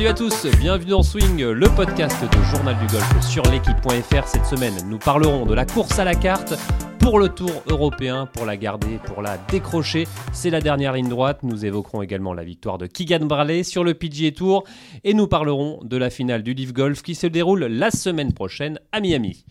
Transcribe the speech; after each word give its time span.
Salut 0.00 0.08
à 0.08 0.14
tous, 0.14 0.46
bienvenue 0.58 0.92
dans 0.92 1.02
Swing, 1.02 1.44
le 1.44 1.66
podcast 1.76 2.16
de 2.24 2.42
Journal 2.44 2.74
du 2.78 2.86
Golf 2.86 3.20
sur 3.20 3.42
l'équipe.fr. 3.50 4.26
Cette 4.26 4.46
semaine, 4.46 4.72
nous 4.88 4.96
parlerons 4.96 5.44
de 5.44 5.52
la 5.52 5.66
course 5.66 5.98
à 5.98 6.04
la 6.04 6.14
carte 6.14 6.54
pour 7.00 7.18
le 7.18 7.28
tour 7.28 7.62
européen, 7.68 8.24
pour 8.24 8.46
la 8.46 8.56
garder, 8.56 8.98
pour 9.04 9.20
la 9.20 9.36
décrocher. 9.36 10.08
C'est 10.32 10.48
la 10.48 10.62
dernière 10.62 10.94
ligne 10.94 11.10
droite. 11.10 11.40
Nous 11.42 11.66
évoquerons 11.66 12.00
également 12.00 12.32
la 12.32 12.44
victoire 12.44 12.78
de 12.78 12.86
Keegan 12.86 13.26
Bradley 13.26 13.62
sur 13.62 13.84
le 13.84 13.92
PGA 13.92 14.30
Tour 14.30 14.64
et 15.04 15.12
nous 15.12 15.26
parlerons 15.26 15.80
de 15.84 15.98
la 15.98 16.08
finale 16.08 16.42
du 16.42 16.54
Live 16.54 16.72
Golf 16.72 17.02
qui 17.02 17.14
se 17.14 17.26
déroule 17.26 17.66
la 17.66 17.90
semaine 17.90 18.32
prochaine 18.32 18.80
à 18.92 19.00
Miami. 19.00 19.44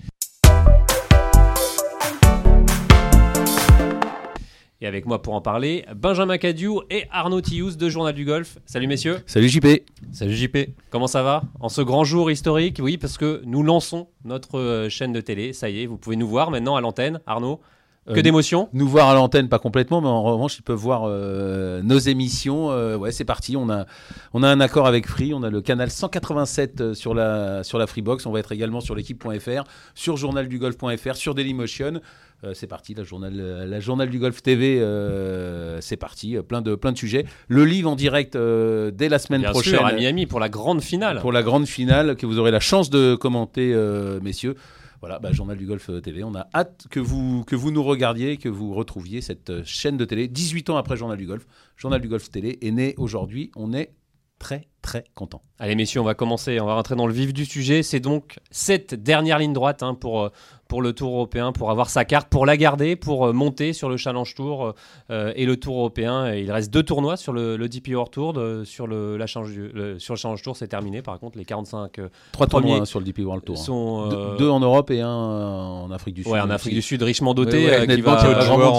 Et 4.81 4.87
avec 4.87 5.05
moi 5.05 5.21
pour 5.21 5.33
en 5.33 5.41
parler, 5.41 5.83
Benjamin 5.93 6.37
Cadieu 6.37 6.71
et 6.89 7.03
Arnaud 7.11 7.41
Tillous 7.41 7.71
de 7.75 7.89
Journal 7.89 8.13
du 8.13 8.23
Golf. 8.23 8.59
Salut 8.65 8.87
messieurs. 8.87 9.17
Salut 9.25 9.49
JP. 9.49 9.67
Salut 10.13 10.33
JP. 10.33 10.57
Comment 10.89 11.07
ça 11.07 11.21
va? 11.21 11.41
En 11.59 11.67
ce 11.67 11.81
grand 11.81 12.05
jour 12.05 12.31
historique, 12.31 12.79
oui, 12.81 12.97
parce 12.97 13.17
que 13.17 13.41
nous 13.45 13.61
lançons 13.61 14.07
notre 14.23 14.57
euh, 14.57 14.87
chaîne 14.87 15.11
de 15.11 15.19
télé. 15.19 15.51
Ça 15.51 15.69
y 15.69 15.83
est, 15.83 15.85
vous 15.85 15.97
pouvez 15.97 16.15
nous 16.15 16.29
voir 16.29 16.49
maintenant 16.49 16.77
à 16.77 16.81
l'antenne. 16.81 17.19
Arnaud, 17.27 17.59
que 18.07 18.19
Euh, 18.19 18.21
d'émotions? 18.21 18.69
Nous 18.71 18.87
voir 18.87 19.09
à 19.09 19.13
l'antenne, 19.15 19.49
pas 19.49 19.59
complètement, 19.59 19.99
mais 20.01 20.07
en 20.07 20.23
revanche, 20.23 20.57
ils 20.57 20.63
peuvent 20.63 20.77
voir 20.77 21.03
euh, 21.05 21.81
nos 21.83 21.99
émissions. 21.99 22.71
Euh, 22.71 22.95
ouais, 22.95 23.11
c'est 23.11 23.25
parti. 23.25 23.57
On 23.57 23.69
a, 23.69 23.85
on 24.33 24.43
a 24.43 24.47
un 24.47 24.61
accord 24.61 24.87
avec 24.87 25.07
Free. 25.07 25.33
On 25.33 25.43
a 25.43 25.49
le 25.49 25.61
canal 25.61 25.91
187 25.91 26.81
euh, 26.81 26.93
sur 26.93 27.13
la, 27.13 27.63
sur 27.63 27.77
la 27.77 27.85
Freebox. 27.85 28.25
On 28.25 28.31
va 28.31 28.39
être 28.39 28.53
également 28.53 28.79
sur 28.79 28.95
l'équipe.fr, 28.95 29.63
sur 29.93 30.15
journaldugolf.fr, 30.15 31.15
sur 31.15 31.35
Dailymotion. 31.35 31.99
Euh, 32.45 32.53
c'est 32.53 32.67
parti, 32.67 32.93
la 32.93 33.03
journal, 33.03 33.33
euh, 33.37 33.65
la 33.65 33.79
journal 33.81 34.09
du 34.09 34.17
golf 34.17 34.41
TV, 34.41 34.79
euh, 34.79 35.81
c'est 35.81 35.97
parti, 35.97 36.37
plein 36.47 36.61
de, 36.61 36.75
plein 36.75 36.93
de 36.93 36.97
sujets. 36.97 37.25
Le 37.49 37.65
livre 37.65 37.89
en 37.89 37.95
direct 37.95 38.35
euh, 38.35 38.91
dès 38.91 39.09
la 39.09 39.19
semaine 39.19 39.41
Bien 39.41 39.51
prochaine 39.51 39.73
sûr, 39.75 39.85
à 39.85 39.91
Miami 39.91 40.25
pour 40.25 40.39
la 40.39 40.47
grande 40.47 40.81
finale. 40.81 41.19
pour 41.19 41.33
la 41.33 41.43
grande 41.43 41.67
finale 41.67 42.15
que 42.15 42.25
vous 42.25 42.39
aurez 42.39 42.51
la 42.51 42.61
chance 42.61 42.89
de 42.89 43.15
commenter, 43.15 43.75
messieurs. 44.21 44.55
Voilà, 45.01 45.19
bah, 45.19 45.31
Journal 45.31 45.57
du 45.57 45.65
Golf 45.65 45.89
TV. 46.03 46.23
On 46.23 46.35
a 46.35 46.47
hâte 46.53 46.87
que 46.89 46.99
vous, 46.99 47.43
que 47.45 47.55
vous 47.55 47.71
nous 47.71 47.83
regardiez, 47.83 48.35
que 48.37 48.49
vous 48.49 48.73
retrouviez 48.73 49.21
cette 49.21 49.63
chaîne 49.63 49.95
de 49.95 50.03
télé. 50.03 50.27
18 50.27 50.69
ans 50.69 50.77
après 50.77 50.97
Journal 50.97 51.17
du 51.17 51.25
Golf. 51.25 51.45
Journal 51.77 52.01
du 52.01 52.09
Golf 52.09 52.29
Télé 52.29 52.57
est 52.61 52.71
né 52.71 52.95
aujourd'hui. 52.97 53.49
On 53.55 53.71
est 53.73 53.93
très, 54.39 54.67
très 54.81 55.03
content. 55.15 55.41
Allez 55.59 55.75
messieurs, 55.75 55.99
on 55.99 56.05
va 56.05 56.13
commencer, 56.13 56.59
on 56.61 56.65
va 56.65 56.75
rentrer 56.75 56.95
dans 56.95 57.05
le 57.07 57.13
vif 57.13 57.33
du 57.33 57.45
sujet. 57.45 57.83
C'est 57.83 57.99
donc 57.99 58.37
cette 58.49 58.93
dernière 58.95 59.39
ligne 59.39 59.51
droite 59.51 59.83
hein, 59.83 59.93
pour, 59.93 60.21
euh, 60.21 60.29
pour 60.69 60.81
le 60.81 60.93
Tour 60.93 61.13
européen, 61.15 61.51
pour 61.51 61.69
avoir 61.69 61.89
sa 61.89 62.05
carte, 62.05 62.29
pour 62.29 62.45
la 62.45 62.55
garder, 62.55 62.95
pour 62.95 63.27
euh, 63.27 63.33
monter 63.33 63.73
sur 63.73 63.89
le 63.89 63.97
Challenge 63.97 64.33
Tour 64.35 64.73
euh, 65.11 65.33
et 65.35 65.45
le 65.45 65.57
Tour 65.57 65.75
européen. 65.79 66.31
Et 66.33 66.41
il 66.43 66.51
reste 66.51 66.71
deux 66.71 66.83
tournois 66.83 67.17
sur 67.17 67.33
le, 67.33 67.57
le 67.57 67.67
DP 67.67 67.89
World 67.89 68.09
Tour. 68.11 68.31
de- 68.31 68.63
sur, 68.63 68.87
le, 68.87 69.17
la 69.17 69.27
Challenge 69.27 69.51
du- 69.51 69.67
le- 69.73 69.99
sur 69.99 70.13
le 70.13 70.17
Challenge 70.19 70.41
Tour, 70.41 70.55
c'est 70.55 70.69
terminé. 70.69 71.01
Par 71.01 71.19
contre, 71.19 71.37
les 71.37 71.43
45 71.45 71.99
euh, 71.99 72.07
Trois 72.31 72.47
tournois 72.47 72.77
hein, 72.77 72.85
sur 72.85 72.99
le 72.99 73.05
DP 73.05 73.19
World 73.25 73.43
Tour. 73.43 73.57
hein. 73.59 73.61
sont... 73.61 74.07
Deux- 74.07 74.15
euh, 74.15 74.37
Deux 74.37 74.49
en 74.49 74.61
Europe 74.61 74.91
et 74.91 75.01
un 75.01 75.09
en 75.09 75.91
Afrique 75.91 76.15
du 76.15 76.23
Sud. 76.23 76.31
Ouais, 76.31 76.39
en 76.39 76.49
Afrique 76.49 76.73
du 76.73 76.81
Sud, 76.81 77.03
richement 77.03 77.33
doté, 77.33 77.65
Ouais, 77.65 77.71
ouais, 77.71 77.91
euh, 77.91 77.95
qui 77.95 78.01
va... 78.01 78.15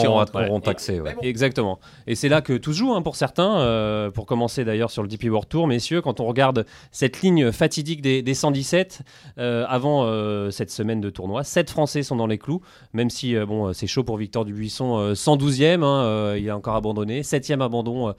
qui 0.01 0.07
auront, 0.07 0.55
ouais. 0.55 0.61
taxé. 0.63 0.99
ouais. 1.01 1.15
Exactement. 1.21 1.79
Et 2.07 2.15
c'est 2.15 2.31
là 2.31 2.41
que 2.41 2.57
tout 2.57 2.73
se 2.73 2.79
joue 2.79 2.95
hein, 2.95 3.03
pour 3.03 3.17
certains. 3.17 3.59
euh, 3.61 4.11
pour 4.11 4.25
commencer 4.25 4.65
d'ailleurs 4.65 4.91
sur 4.91 5.03
le 5.03 5.09
DP 5.09 5.25
World 5.25 5.49
Tour, 5.49 5.67
quand 5.97 6.21
on 6.21 6.27
regarde 6.27 6.67
cette 6.93 7.23
ligne 7.23 7.53
fatidique 7.53 8.03
des, 8.03 8.23
des 8.23 8.35
117 8.35 9.03
euh, 9.39 9.65
avant 9.69 10.05
euh, 10.05 10.51
cette 10.51 10.71
semaine 10.71 11.01
de 11.01 11.11
tournoi, 11.11 11.45
7 11.45 11.71
Français 11.71 12.03
sont 12.03 12.17
dans 12.17 12.27
les 12.27 12.39
clous, 12.39 12.61
même 12.93 13.11
si 13.11 13.37
euh, 13.37 13.47
bon, 13.47 13.73
c'est 13.73 13.87
chaud 13.87 14.05
pour 14.05 14.17
Victor 14.17 14.45
Dubuisson, 14.45 14.99
euh, 14.99 15.15
112e, 15.15 15.83
hein, 15.83 16.37
il 16.37 16.49
a 16.49 16.57
encore 16.57 16.77
abandonné, 16.77 17.23
7e 17.23 17.63
abandon 17.63 18.15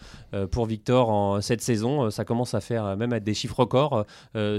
pour 0.52 0.66
Victor 0.66 1.10
en 1.10 1.42
cette 1.42 1.62
saison. 1.62 2.10
Ça 2.10 2.26
commence 2.26 2.54
à 2.54 2.62
faire 2.62 2.96
même 2.98 3.14
à 3.14 3.20
des 3.20 3.34
chiffres 3.34 3.60
records 3.60 4.06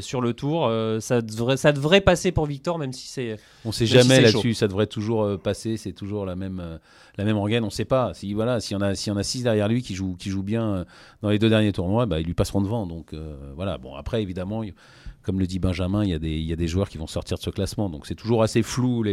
sur 0.00 0.20
le 0.20 0.32
tour. 0.32 0.70
Ça, 1.00 1.20
devrait, 1.20 1.56
ça 1.56 1.72
devrait 1.72 2.00
passer 2.00 2.32
pour 2.32 2.46
Victor, 2.46 2.78
même 2.78 2.92
si 2.92 3.08
c'est. 3.08 3.36
On 3.64 3.72
sait 3.72 3.84
Même 3.84 3.88
si 3.88 4.08
jamais 4.08 4.20
là-dessus, 4.20 4.54
ça 4.54 4.68
devrait 4.68 4.86
toujours 4.86 5.38
passer, 5.38 5.76
c'est 5.76 5.92
toujours 5.92 6.26
la 6.26 6.36
même, 6.36 6.78
la 7.16 7.24
même 7.24 7.36
rengaine, 7.36 7.64
on 7.64 7.70
sait 7.70 7.84
pas. 7.84 8.12
Si 8.14 8.32
voilà, 8.34 8.60
s'il 8.60 8.76
y 8.76 8.78
en 8.78 8.82
a, 8.82 8.94
s'il 8.94 9.12
y 9.12 9.14
en 9.14 9.18
a 9.18 9.22
six 9.22 9.42
derrière 9.42 9.68
lui 9.68 9.82
qui 9.82 9.94
jouent, 9.94 10.16
qui 10.16 10.30
jouent 10.30 10.42
bien 10.42 10.84
dans 11.22 11.30
les 11.30 11.38
deux 11.38 11.48
derniers 11.48 11.72
tournois, 11.72 12.06
bah, 12.06 12.20
ils 12.20 12.26
lui 12.26 12.34
passeront 12.34 12.60
devant. 12.60 12.86
Donc 12.86 13.01
euh, 13.12 13.52
voilà. 13.54 13.78
Bon 13.78 13.94
après 13.94 14.22
évidemment, 14.22 14.62
comme 15.22 15.38
le 15.38 15.46
dit 15.46 15.58
Benjamin, 15.58 16.04
il 16.04 16.10
y 16.10 16.52
a 16.52 16.56
des, 16.56 16.68
joueurs 16.68 16.88
qui 16.88 16.98
vont 16.98 17.06
sortir 17.06 17.38
de 17.38 17.42
ce 17.42 17.50
classement, 17.50 17.88
donc 17.90 18.06
c'est 18.06 18.14
toujours 18.14 18.42
assez 18.42 18.62
flou. 18.62 19.04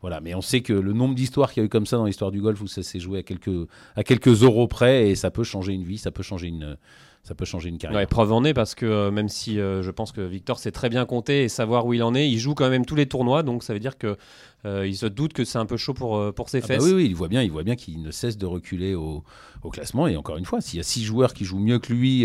Voilà, 0.00 0.20
mais 0.20 0.34
on 0.34 0.40
sait 0.40 0.62
que 0.62 0.72
le 0.72 0.92
nombre 0.92 1.14
d'histoires 1.14 1.52
qu'il 1.52 1.60
y 1.60 1.64
a 1.64 1.66
eu 1.66 1.68
comme 1.68 1.86
ça 1.86 1.96
dans 1.96 2.06
l'histoire 2.06 2.32
du 2.32 2.40
golf 2.40 2.60
où 2.60 2.66
ça 2.66 2.82
s'est 2.82 2.98
joué 2.98 3.20
à 3.20 3.22
quelques, 3.22 3.68
à 3.94 4.02
quelques 4.02 4.42
euros 4.42 4.66
près 4.66 5.10
et 5.10 5.14
ça 5.14 5.30
peut 5.30 5.44
changer 5.44 5.74
une 5.74 5.84
vie, 5.84 5.96
ça 5.96 6.10
peut 6.10 6.24
changer 6.24 6.48
une, 6.48 6.76
ça 7.22 7.34
peut 7.34 7.44
changer 7.44 7.68
une 7.68 7.78
carrière. 7.78 8.00
Ouais, 8.00 8.06
preuve 8.06 8.32
en 8.32 8.42
est 8.44 8.54
parce 8.54 8.74
que 8.74 8.84
euh, 8.86 9.10
même 9.10 9.28
si 9.28 9.60
euh, 9.60 9.82
je 9.82 9.90
pense 9.90 10.10
que 10.12 10.20
Victor 10.20 10.58
sait 10.58 10.72
très 10.72 10.88
bien 10.88 11.04
compter 11.06 11.44
et 11.44 11.48
savoir 11.48 11.86
où 11.86 11.94
il 11.94 12.02
en 12.02 12.14
est, 12.14 12.28
il 12.28 12.38
joue 12.38 12.54
quand 12.54 12.68
même 12.68 12.84
tous 12.84 12.96
les 12.96 13.06
tournois, 13.06 13.42
donc 13.42 13.62
ça 13.62 13.72
veut 13.72 13.78
dire 13.80 13.96
que 13.96 14.16
euh, 14.64 14.86
il 14.86 14.96
se 14.96 15.06
doute 15.06 15.32
que 15.32 15.44
c'est 15.44 15.58
un 15.58 15.66
peu 15.66 15.76
chaud 15.76 15.94
pour, 15.94 16.32
pour 16.34 16.48
ses 16.48 16.58
Ah 16.58 16.60
bah 16.62 16.66
fesses. 16.74 16.84
oui, 16.84 16.92
oui, 16.92 17.06
il 17.06 17.14
voit 17.16 17.28
bien, 17.28 17.42
il 17.42 17.50
voit 17.50 17.64
bien 17.64 17.74
qu'il 17.76 18.00
ne 18.02 18.10
cesse 18.10 18.38
de 18.38 18.46
reculer 18.46 18.94
au, 18.94 19.24
au 19.62 19.70
classement. 19.70 20.06
Et 20.06 20.16
encore 20.16 20.36
une 20.36 20.44
fois, 20.44 20.60
s'il 20.60 20.76
y 20.76 20.80
a 20.80 20.84
six 20.84 21.02
joueurs 21.02 21.34
qui 21.34 21.44
jouent 21.44 21.58
mieux 21.58 21.80
que 21.80 21.92
lui 21.92 22.24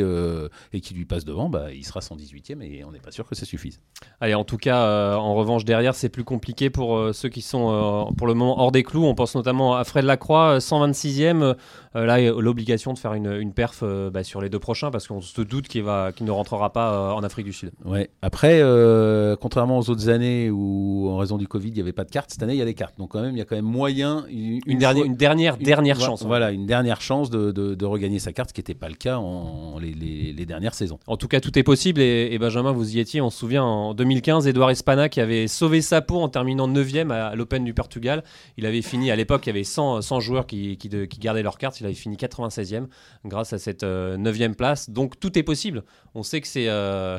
et 0.72 0.82
qui 0.82 0.94
lui 0.94 1.06
passent 1.06 1.26
devant, 1.26 1.50
bah, 1.50 1.74
il 1.74 1.84
sera 1.84 2.00
118e 2.00 2.62
et 2.62 2.84
on 2.84 2.92
n'est 2.92 3.00
pas 3.00 3.10
sûr 3.10 3.28
que 3.28 3.34
ça 3.34 3.46
suffise. 3.46 3.80
Allez, 4.22 4.36
en 4.36 4.44
tout 4.44 4.58
cas, 4.58 5.16
en 5.18 5.34
revanche, 5.34 5.66
derrière, 5.66 5.96
c'est 5.96 6.10
plus 6.10 6.24
compliqué 6.24 6.70
pour 6.70 7.10
ceux 7.12 7.30
qui 7.30 7.42
sont 7.42 8.14
pour 8.16 8.28
le 8.28 8.36
moment 8.36 8.60
hors 8.60 8.72
des 8.72 8.84
clous. 8.84 9.06
On 9.06 9.16
pense 9.16 9.34
notamment 9.34 9.76
à 9.76 9.84
Fred 9.84 10.06
Lacroix, 10.06 10.56
euh, 10.56 10.60
126e. 10.60 11.56
Euh, 11.96 12.06
là, 12.06 12.20
l'obligation 12.20 12.94
de 12.94 13.00
faire 13.00 13.14
une, 13.14 13.32
une 13.32 13.54
perf 13.54 13.84
bah, 14.12 14.24
sur 14.24 14.42
les 14.42 14.50
deux 14.50 14.60
prochains 14.60 14.87
parce 14.92 15.08
qu'on 15.08 15.22
se 15.22 15.42
doute 15.42 15.68
qu'il 15.68 15.84
ne 15.84 16.32
rentrera 16.32 16.72
pas 16.74 16.94
euh, 16.94 17.12
en 17.12 17.24
Afrique 17.24 17.46
du 17.46 17.54
Sud. 17.54 17.72
Ouais. 17.86 18.10
Après, 18.22 18.60
euh, 18.62 19.36
contrairement 19.36 19.78
aux 19.80 19.90
autres 19.90 20.10
années 20.10 20.50
où, 20.50 21.08
en 21.10 21.18
raison 21.18 21.38
du 21.38 21.48
Covid, 21.48 21.70
il 21.70 21.74
n'y 21.76 21.82
avait 21.82 21.94
pas 21.94 22.04
de 22.04 22.12
cartes, 22.12 22.32
cette 22.32 22.44
année, 22.44 22.54
il 22.54 22.60
y 22.60 22.62
a 22.62 22.66
des 22.66 22.74
cartes. 22.74 22.98
Donc 22.98 23.12
quand 23.12 23.22
même, 23.22 23.36
il 23.36 23.38
y 23.38 23.42
a 23.42 23.46
quand 23.46 23.56
même 23.56 23.66
moyen. 23.66 24.26
Une, 24.30 24.60
Une, 24.66 24.78
dernière, 24.80 25.04
fois- 25.04 25.06
une 25.08 25.16
dernière, 25.16 25.56
une- 25.60 25.64
dernière 25.66 25.96
voilà, 25.96 26.12
chance. 26.12 26.22
hein. 26.24 26.28
Voilà, 26.28 26.52
une 26.52 26.66
dernière 26.66 27.02
chance 27.02 27.30
de, 27.30 27.52
de- 27.52 27.76
de 27.76 27.86
regagner 27.86 28.20
sa 28.20 28.34
carte, 28.34 28.50
ce 28.50 28.54
qui 28.54 28.60
n'était 28.62 28.74
pas 28.74 28.90
le 28.90 28.96
cas 28.96 29.18
en 29.18 29.80
les, 29.80 29.94
les- 29.94 30.34
les 30.34 30.46
dernières 30.46 30.74
saisons. 30.74 31.00
En 31.08 31.18
tout 31.18 31.28
cas, 31.28 31.40
tout 31.40 31.58
est 31.58 31.64
possible. 31.64 32.02
Et, 32.02 32.30
et 32.34 32.38
Benjamin, 32.40 32.72
vous 32.72 32.96
y 32.96 33.00
étiez. 33.00 33.22
On 33.22 33.30
se 33.30 33.38
souvient 33.40 33.64
en 33.64 33.94
2015, 33.94 34.48
Edouard 34.48 34.70
Espana 34.72 35.10
qui 35.10 35.20
avait 35.22 35.48
sauvé 35.48 35.82
sa 35.82 36.02
peau 36.02 36.18
en 36.22 36.30
terminant 36.30 36.68
9e 36.68 37.12
à 37.12 37.36
l'Open 37.36 37.64
du 37.64 37.74
Portugal. 37.74 38.24
Il 38.58 38.66
avait 38.66 38.82
fini, 38.82 39.12
à 39.12 39.16
l'époque, 39.16 39.46
il 39.46 39.50
y 39.50 39.52
avait 39.52 39.64
100, 39.64 40.02
100 40.02 40.20
joueurs 40.20 40.46
qui, 40.48 40.78
qui, 40.78 40.90
de- 40.90 41.06
qui 41.06 41.20
gardaient 41.20 41.44
leur 41.44 41.58
carte. 41.58 41.80
Il 41.80 41.86
avait 41.86 41.96
fini 41.96 42.16
96e 42.18 42.88
grâce 43.26 43.54
à 43.54 43.58
cette 43.58 43.84
euh, 43.84 44.18
9e 44.18 44.54
place. 44.56 44.77
Donc 44.90 45.20
tout 45.20 45.38
est 45.38 45.44
possible. 45.44 45.84
On 46.16 46.24
sait 46.24 46.42
que 46.42 46.48
c'est. 46.48 46.68
euh, 46.70 47.18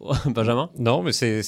Benjamin 0.26 0.70
Non, 0.78 1.02
mais 1.02 1.12
c'est- 1.12 1.40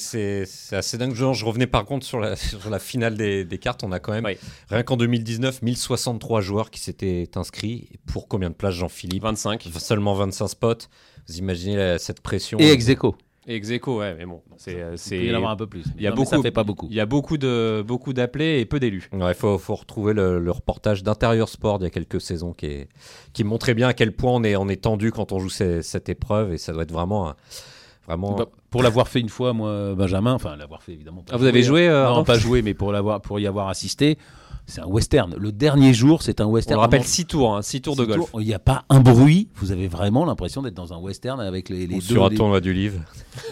assez 0.73 0.97
dingue. 0.97 1.13
Genre, 1.15 1.33
je 1.33 1.45
revenais 1.45 1.67
par 1.67 1.85
contre 1.85 2.05
sur 2.05 2.19
la, 2.19 2.35
sur 2.35 2.69
la 2.69 2.79
finale 2.79 3.15
des, 3.15 3.45
des 3.45 3.57
cartes. 3.57 3.83
On 3.83 3.91
a 3.93 3.99
quand 3.99 4.11
même, 4.11 4.25
Oui. 4.25 4.37
rien 4.69 4.83
qu'en 4.83 4.97
2019, 4.97 5.61
1063 5.61 6.41
joueurs 6.41 6.69
qui 6.69 6.79
s'étaient 6.81 7.29
inscrits. 7.35 7.89
Pour 8.07 8.27
combien 8.27 8.49
de 8.49 8.55
places, 8.55 8.75
Jean-Philippe? 8.75 9.23
25. 9.23 9.69
Seulement 9.77 10.13
25 10.15 10.47
spots. 10.47 10.73
Vous 11.29 11.37
imaginez 11.37 11.77
la- 11.77 11.99
cette 11.99 12.19
pression 12.21 12.59
Et 12.59 12.71
ex 12.71 12.89
aequo. 12.89 13.15
Ex 13.47 13.71
aequo, 13.71 13.99
ouais, 13.99 14.13
mais 14.17 14.25
bon. 14.27 14.41
C'est. 14.57 14.79
euh, 14.79 14.91
Il 14.93 14.97
c'est- 14.99 15.25
y 15.25 15.31
en 15.31 15.35
avoir 15.37 15.51
un 15.51 15.55
peu 15.55 15.65
plus. 15.65 15.83
il 15.97 16.03
y 16.03 16.07
a 16.07 16.11
Non, 16.11 16.15
beaucoup- 16.17 16.29
Ça 16.29 16.41
fait 16.43 16.51
pas 16.51 16.63
beaucoup. 16.63 16.87
Il 16.91 16.95
y 16.95 16.99
a 16.99 17.07
beaucoup 17.07 17.37
de 17.39 17.83
beaucoup 17.85 18.13
d'appelés 18.13 18.59
et 18.59 18.65
peu 18.65 18.79
d'élus. 18.79 19.09
Il 19.11 19.33
faut, 19.33 19.57
faut 19.57 19.73
retrouver 19.75 20.13
le, 20.13 20.37
le 20.39 20.51
reportage 20.51 21.01
d'Intérieur 21.01 21.49
Sport 21.49 21.79
d'il 21.79 21.85
y 21.85 21.87
a 21.87 21.89
quelques 21.89 22.21
saisons 22.21 22.53
qui, 22.53 22.67
est, 22.67 22.89
qui 23.33 23.43
montrait 23.43 23.73
bien 23.73 23.87
à 23.87 23.93
quel 23.95 24.11
point 24.11 24.31
on 24.33 24.43
est, 24.43 24.55
on 24.55 24.69
est 24.69 24.83
tendu 24.83 25.11
quand 25.11 25.31
on 25.31 25.39
joue 25.39 25.49
ces- 25.49 25.81
cette 25.81 26.07
épreuve. 26.07 26.53
Et 26.53 26.57
ça 26.59 26.71
doit 26.71 26.83
être 26.83 26.91
vraiment. 26.93 27.29
un- 27.29 27.35
vraiment 28.07 28.35
Bah, 28.35 28.45
pour 28.69 28.83
l'avoir 28.83 29.07
fait 29.07 29.19
une 29.19 29.29
fois, 29.29 29.53
moi, 29.53 29.95
Benjamin, 29.95 30.33
enfin 30.33 30.55
l'avoir 30.55 30.83
fait 30.83 30.93
évidemment. 30.93 31.23
Ah, 31.31 31.37
vous 31.37 31.45
avez 31.45 31.63
joué 31.63 31.87
euh, 31.89 32.05
Non, 32.05 32.23
pas 32.23 32.37
joué, 32.37 32.61
mais 32.61 32.73
pour, 32.73 32.91
l'avoir, 32.91 33.21
pour 33.21 33.39
y 33.39 33.47
avoir 33.47 33.69
assisté, 33.69 34.17
c'est 34.71 34.81
un 34.81 34.85
western. 34.87 35.35
Le 35.37 35.51
dernier 35.51 35.93
jour, 35.93 36.21
c'est 36.23 36.41
un 36.41 36.45
On 36.47 36.51
western. 36.51 36.77
le 36.77 36.81
rappelle 36.81 37.01
Vraiment, 37.01 37.11
6 37.13 37.25
tours, 37.25 37.59
6 37.63 37.81
tours 37.81 37.95
de 37.95 38.03
six 38.03 38.07
golf. 38.09 38.31
tours, 38.31 38.41
Il 38.41 38.47
n'y 38.47 38.53
a 38.53 38.59
pas 38.59 38.85
un 38.89 38.99
bruit. 39.01 39.49
Vous 39.55 39.71
avez 39.71 39.87
vraiment 39.87 40.25
l'impression 40.25 40.61
d'être 40.61 40.73
dans 40.73 40.93
un 40.93 40.97
western 40.97 41.39
avec 41.39 41.69
les, 41.69 41.85
les 41.87 41.95
ou 41.95 41.99
deux. 41.99 42.05
sur 42.05 42.25
un 42.25 42.29
les- 42.29 42.35
tournoi 42.37 42.61
du 42.61 42.73
livre. 42.73 42.99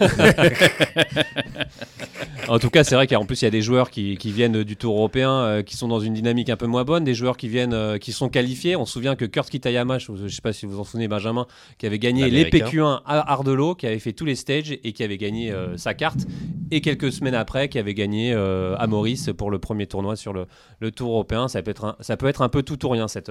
En 2.50 2.58
tout 2.58 2.68
cas, 2.68 2.82
c'est 2.82 2.96
vrai 2.96 3.06
qu'en 3.06 3.24
plus, 3.24 3.42
il 3.42 3.44
y 3.44 3.46
a 3.46 3.52
des 3.52 3.62
joueurs 3.62 3.90
qui, 3.90 4.16
qui 4.16 4.32
viennent 4.32 4.64
du 4.64 4.76
Tour 4.76 4.96
européen, 4.96 5.30
euh, 5.30 5.62
qui 5.62 5.76
sont 5.76 5.86
dans 5.86 6.00
une 6.00 6.14
dynamique 6.14 6.50
un 6.50 6.56
peu 6.56 6.66
moins 6.66 6.82
bonne, 6.82 7.04
des 7.04 7.14
joueurs 7.14 7.36
qui 7.36 7.46
viennent, 7.46 7.72
euh, 7.72 7.96
qui 7.96 8.10
sont 8.10 8.28
qualifiés. 8.28 8.74
On 8.74 8.86
se 8.86 8.92
souvient 8.94 9.14
que 9.14 9.24
Kurt 9.24 9.48
Kitayama, 9.48 9.98
je 9.98 10.10
ne 10.10 10.26
sais 10.26 10.42
pas 10.42 10.52
si 10.52 10.66
vous 10.66 10.72
vous 10.72 10.80
en 10.80 10.84
souvenez, 10.84 11.06
Benjamin, 11.06 11.46
qui 11.78 11.86
avait 11.86 12.00
gagné 12.00 12.28
les 12.28 12.42
L'Américain. 12.42 12.66
PQ1 12.66 13.02
à 13.06 13.32
Ardelo, 13.32 13.76
qui 13.76 13.86
avait 13.86 14.00
fait 14.00 14.12
tous 14.12 14.24
les 14.24 14.34
stages 14.34 14.72
et 14.72 14.92
qui 14.92 15.04
avait 15.04 15.16
gagné 15.16 15.52
euh, 15.52 15.76
sa 15.76 15.94
carte. 15.94 16.26
Et 16.72 16.80
quelques 16.80 17.12
semaines 17.12 17.36
après, 17.36 17.68
qui 17.68 17.78
avait 17.78 17.94
gagné 17.94 18.32
à 18.32 18.86
Maurice 18.88 19.30
pour 19.36 19.52
le 19.52 19.60
premier 19.60 19.86
tournoi 19.86 20.16
sur 20.16 20.32
le, 20.32 20.46
le 20.80 20.90
Tour 20.90 21.10
européen. 21.12 21.46
Ça 21.46 21.62
peut, 21.62 21.70
être 21.70 21.84
un, 21.84 21.96
ça 22.00 22.16
peut 22.16 22.26
être 22.26 22.42
un 22.42 22.48
peu 22.48 22.64
tout 22.64 22.84
ou 22.84 22.88
rien, 22.88 23.06
cette. 23.06 23.30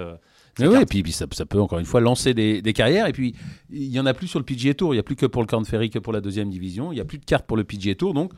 carte. 0.56 0.82
et 0.82 0.86
puis, 0.86 1.04
puis 1.04 1.12
ça, 1.12 1.26
ça 1.32 1.46
peut 1.46 1.60
encore 1.60 1.80
une 1.80 1.86
fois 1.86 2.00
lancer 2.00 2.34
des, 2.34 2.62
des 2.62 2.74
carrières. 2.74 3.08
Et 3.08 3.14
puis, 3.14 3.36
il 3.70 3.92
y 3.92 4.00
en 4.00 4.06
a 4.06 4.14
plus 4.14 4.28
sur 4.28 4.40
le 4.40 4.46
PGA 4.46 4.74
Tour. 4.74 4.94
Il 4.94 4.98
n'y 4.98 5.02
a 5.02 5.04
plus 5.04 5.18
que 5.18 5.26
pour 5.26 5.42
le 5.42 5.48
Corn 5.48 5.66
Ferry 5.66 5.90
que 5.90 6.00
pour 6.00 6.14
la 6.14 6.22
deuxième 6.22 6.50
division. 6.50 6.94
Il 6.94 6.96
n'y 6.96 7.02
a 7.02 7.06
plus 7.06 7.18
de 7.18 7.26
cartes 7.26 7.46
pour 7.46 7.58
le 7.58 7.66
PGA 7.66 7.96
Tour. 7.96 8.14
Donc, 8.14 8.32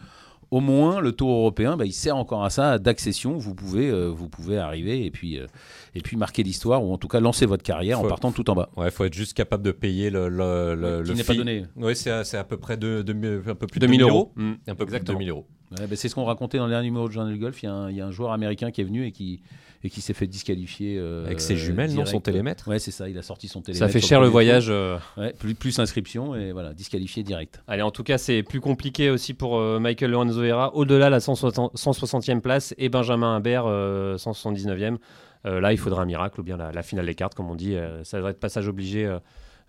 au 0.51 0.59
moins 0.59 0.99
le 0.99 1.13
Tour 1.13 1.31
européen, 1.31 1.77
bah, 1.77 1.85
il 1.85 1.93
sert 1.93 2.17
encore 2.17 2.43
à 2.43 2.49
ça 2.49 2.77
d'accession. 2.77 3.37
Vous 3.37 3.55
pouvez, 3.55 3.89
euh, 3.89 4.07
vous 4.07 4.29
pouvez 4.29 4.57
arriver 4.57 5.05
et 5.05 5.11
puis, 5.11 5.39
euh, 5.39 5.47
et 5.95 6.01
puis 6.01 6.17
marquer 6.17 6.43
l'histoire 6.43 6.83
ou 6.83 6.93
en 6.93 6.97
tout 6.97 7.07
cas 7.07 7.19
lancer 7.19 7.45
votre 7.45 7.63
carrière 7.63 7.99
en 7.99 8.07
partant 8.07 8.31
tout 8.31 8.49
en 8.49 8.55
bas. 8.55 8.69
Ouais, 8.77 8.89
faut 8.91 9.03
être 9.05 9.13
juste 9.13 9.35
capable 9.35 9.63
de 9.63 9.71
payer 9.71 10.09
le, 10.09 10.29
le, 10.29 10.75
le, 10.75 11.03
Qui 11.03 11.09
le 11.09 11.15
n'est 11.15 11.23
pas 11.23 11.33
donné. 11.35 11.65
Oui, 11.75 11.95
c'est 11.95 12.11
à, 12.11 12.23
c'est 12.23 12.37
à 12.37 12.43
peu 12.43 12.57
près 12.57 12.77
de, 12.77 13.01
de- 13.01 13.41
un 13.47 13.55
peu 13.55 13.67
plus 13.67 13.79
de 13.79 13.85
2000 13.87 13.99
2000 13.99 14.01
euros. 14.01 14.31
Mm. 14.35 14.51
Un 14.67 14.75
peu 14.75 14.85
plus 14.85 14.91
de 14.91 14.95
Exactement. 14.97 15.17
2000 15.19 15.29
euros. 15.29 15.45
Ouais, 15.79 15.87
bah, 15.87 15.95
c'est 15.95 16.09
ce 16.09 16.15
qu'on 16.15 16.25
racontait 16.25 16.57
dans 16.57 16.65
le 16.65 16.71
dernier 16.71 16.87
numéro 16.87 17.07
de 17.07 17.13
Journal 17.13 17.31
du 17.31 17.39
Golf. 17.39 17.61
Il 17.63 17.65
y, 17.65 17.69
a 17.69 17.73
un, 17.73 17.89
il 17.89 17.95
y 17.95 18.01
a 18.01 18.05
un 18.05 18.11
joueur 18.11 18.31
américain 18.33 18.71
qui 18.71 18.81
est 18.81 18.83
venu 18.83 19.05
et 19.05 19.11
qui, 19.13 19.41
et 19.85 19.89
qui 19.89 20.01
s'est 20.01 20.13
fait 20.13 20.27
disqualifier. 20.27 20.97
euh, 20.99 21.25
Avec 21.25 21.39
ses 21.39 21.55
jumelles, 21.55 21.89
non, 21.91 21.95
direct. 21.95 22.11
son 22.11 22.19
télémètre 22.19 22.67
Ouais, 22.67 22.77
c'est 22.77 22.91
ça. 22.91 23.07
Il 23.07 23.17
a 23.17 23.21
sorti 23.21 23.47
son 23.47 23.61
télémètre. 23.61 23.85
Ça 23.85 23.91
fait 23.91 24.05
cher 24.05 24.19
le 24.19 24.27
voyage. 24.27 24.67
euh. 24.69 24.97
Ouais, 25.17 25.33
plus, 25.39 25.55
plus 25.55 25.79
inscription 25.79 26.35
et 26.35 26.51
voilà, 26.51 26.73
disqualifié 26.73 27.23
direct. 27.23 27.61
Allez, 27.67 27.83
en 27.83 27.91
tout 27.91 28.03
cas, 28.03 28.17
c'est 28.17 28.43
plus 28.43 28.59
compliqué 28.59 29.09
aussi 29.09 29.33
pour 29.33 29.57
euh, 29.59 29.79
Michael 29.79 30.11
Lorenzo. 30.11 30.41
Au-delà 30.73 31.05
de 31.05 31.11
la 31.11 31.19
160 31.21 31.73
160e 31.75 32.41
place 32.41 32.73
et 32.77 32.89
Benjamin 32.89 33.35
Humbert, 33.35 33.63
euh, 33.65 34.17
179e. 34.17 34.97
Euh, 35.45 35.59
là, 35.59 35.71
il 35.73 35.77
faudra 35.77 36.01
un 36.01 36.05
miracle 36.05 36.39
ou 36.39 36.43
bien 36.43 36.57
la, 36.57 36.71
la 36.71 36.83
finale 36.83 37.05
des 37.05 37.15
cartes, 37.15 37.33
comme 37.35 37.49
on 37.49 37.55
dit. 37.55 37.75
Euh, 37.75 38.03
ça 38.03 38.17
devrait 38.17 38.31
être 38.31 38.39
passage 38.39 38.67
obligé 38.67 39.05
euh, 39.05 39.19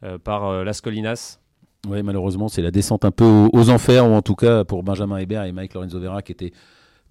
euh, 0.05 0.19
par 0.19 0.45
euh, 0.47 0.65
Las 0.65 0.81
Colinas. 0.81 1.39
Oui, 1.89 2.03
malheureusement, 2.03 2.49
c'est 2.49 2.63
la 2.63 2.71
descente 2.71 3.05
un 3.05 3.11
peu 3.11 3.25
aux, 3.25 3.49
aux 3.53 3.71
enfers, 3.71 4.07
ou 4.09 4.13
en 4.15 4.23
tout 4.23 4.35
cas 4.37 4.65
pour 4.65 4.83
Benjamin 4.83 5.17
Hébert 5.19 5.45
et 5.45 5.53
Mike 5.53 5.75
Lorenzo 5.75 5.99
Vera 5.99 6.23
qui 6.23 6.33
étaient 6.33 6.53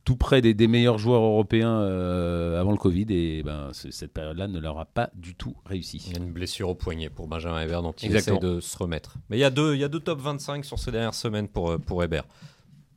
tout 0.04 0.16
près 0.16 0.42
des, 0.42 0.54
des 0.56 0.68
meilleurs 0.68 0.98
joueurs 0.98 1.22
européens 1.22 1.82
euh, 1.82 2.60
avant 2.60 2.72
le 2.72 2.78
Covid. 2.78 3.06
Et 3.10 3.44
ben, 3.44 3.70
ce- 3.74 3.92
cette 3.92 4.14
période-là 4.14 4.48
ne 4.48 4.60
leur 4.60 4.80
a 4.80 4.86
pas 4.86 5.10
du 5.14 5.36
tout 5.36 5.56
réussi. 5.66 6.02
Il 6.08 6.14
y 6.14 6.20
a 6.20 6.24
une 6.24 6.32
blessure 6.32 6.70
au 6.70 6.76
poignet 6.76 7.10
pour 7.10 7.28
Benjamin 7.28 7.62
Hébert, 7.62 7.82
donc 7.84 8.02
il 8.02 8.06
Exactement. 8.08 8.38
essaie 8.40 8.48
de 8.48 8.60
se 8.62 8.78
remettre. 8.78 9.16
Mais 9.30 9.38
il 9.38 9.42
y 9.42 9.44
a 9.44 9.50
deux, 9.50 9.76
il 9.76 9.82
y 9.82 9.84
a 9.84 9.88
deux 9.90 10.00
top 10.00 10.20
25 10.22 10.64
sur 10.66 10.80
ces 10.80 10.92
dernières 10.92 11.14
semaines 11.16 11.48
pour, 11.50 11.78
pour 11.80 12.04
Hébert. 12.04 12.24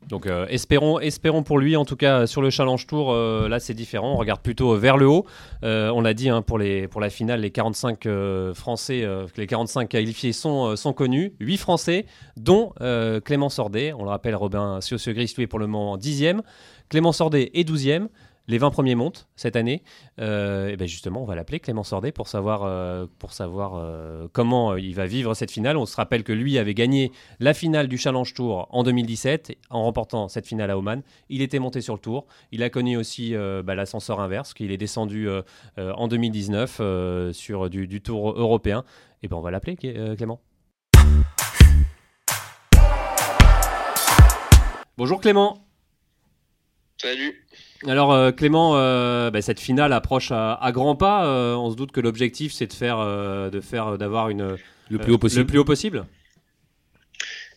Donc 0.07 0.27
euh, 0.27 0.45
espérons, 0.49 0.99
espérons 0.99 1.43
pour 1.43 1.57
lui, 1.57 1.75
en 1.75 1.85
tout 1.85 1.95
cas 1.95 2.21
euh, 2.21 2.25
sur 2.27 2.41
le 2.41 2.49
Challenge 2.49 2.85
Tour, 2.85 3.11
euh, 3.11 3.49
là 3.49 3.59
c'est 3.59 3.73
différent, 3.73 4.13
on 4.13 4.17
regarde 4.17 4.41
plutôt 4.41 4.75
vers 4.75 4.97
le 4.97 5.07
haut. 5.07 5.25
Euh, 5.63 5.89
on 5.89 6.01
l'a 6.01 6.13
dit 6.13 6.29
hein, 6.29 6.41
pour, 6.41 6.59
la 6.59 7.09
finale, 7.09 7.41
les 7.41 7.51
45 7.51 8.05
euh, 8.05 8.53
Français, 8.53 9.03
euh, 9.03 9.25
les 9.35 9.47
45 9.47 9.89
qualifiés 9.89 10.31
sont, 10.31 10.75
euh, 10.75 10.91
connus, 10.91 11.33
8 11.39 11.57
Français, 11.57 12.05
dont 12.37 12.73
euh, 12.81 13.19
Clément 13.19 13.49
Sordet, 13.49 13.93
on 13.93 14.03
le 14.03 14.09
rappelle, 14.09 14.35
Robin 14.35 14.79
Siosegris 14.79 15.33
lui 15.35 15.43
est 15.43 15.47
pour 15.47 15.59
le 15.59 15.67
moment 15.67 15.97
10e, 15.97 16.41
Clément 16.89 17.11
Sordet 17.11 17.51
est 17.55 17.67
12e, 17.67 18.07
les 18.47 18.57
20 18.57 18.69
premiers 18.71 18.95
montent 18.95 19.27
cette 19.35 19.55
année. 19.55 19.83
Euh, 20.19 20.69
et 20.69 20.77
ben 20.77 20.87
justement, 20.87 21.21
on 21.21 21.25
va 21.25 21.35
l'appeler 21.35 21.59
Clément 21.59 21.83
Sordet 21.83 22.11
pour 22.11 22.27
savoir, 22.27 22.63
euh, 22.63 23.05
pour 23.19 23.33
savoir 23.33 23.73
euh, 23.75 24.27
comment 24.31 24.75
il 24.75 24.93
va 24.95 25.05
vivre 25.05 25.33
cette 25.33 25.51
finale. 25.51 25.77
On 25.77 25.85
se 25.85 25.95
rappelle 25.95 26.23
que 26.23 26.33
lui 26.33 26.57
avait 26.57 26.73
gagné 26.73 27.11
la 27.39 27.53
finale 27.53 27.87
du 27.87 27.97
Challenge 27.97 28.33
Tour 28.33 28.67
en 28.69 28.83
2017 28.83 29.57
en 29.69 29.83
remportant 29.83 30.27
cette 30.27 30.47
finale 30.47 30.71
à 30.71 30.77
Oman. 30.77 31.01
Il 31.29 31.41
était 31.41 31.59
monté 31.59 31.81
sur 31.81 31.93
le 31.93 31.99
Tour. 31.99 32.25
Il 32.51 32.63
a 32.63 32.69
connu 32.69 32.97
aussi 32.97 33.33
bah, 33.63 33.75
l'ascenseur 33.75 34.19
inverse, 34.19 34.53
qu'il 34.53 34.71
est 34.71 34.77
descendu 34.77 35.27
en 35.77 36.07
2019 36.07 36.77
euh, 36.79 37.33
sur 37.33 37.69
du, 37.69 38.01
Tour 38.01 38.31
européen. 38.31 38.83
Et 39.23 39.27
ben 39.27 39.37
on 39.37 39.41
va 39.41 39.51
l'appeler 39.51 39.75
Clé- 39.75 40.15
Clément. 40.15 40.39
Bonjour 44.97 45.19
Clément. 45.19 45.64
Salut. 47.05 47.45
Alors 47.85 48.11
euh, 48.13 48.31
Clément, 48.31 48.77
euh, 48.77 49.29
bah, 49.29 49.43
cette 49.43 49.59
finale 49.59 49.93
approche 49.93 50.31
à, 50.31 50.55
à 50.55 50.71
grands 50.71 50.95
pas. 50.95 51.27
Euh, 51.27 51.53
on 51.53 51.69
se 51.69 51.75
doute 51.75 51.91
que 51.91 51.99
l'objectif 52.01 52.51
c'est 52.51 52.65
de 52.65 52.73
faire, 52.73 52.97
euh, 52.97 53.51
de 53.51 53.61
faire, 53.61 53.99
d'avoir 53.99 54.29
une 54.29 54.57
Le 54.89 54.97
plus 54.97 55.11
haut 55.11 55.15
euh, 55.15 55.19
possible. 55.19 55.41
Le 55.41 55.45
plus 55.47 55.59
haut 55.59 55.65
possible. 55.65 56.07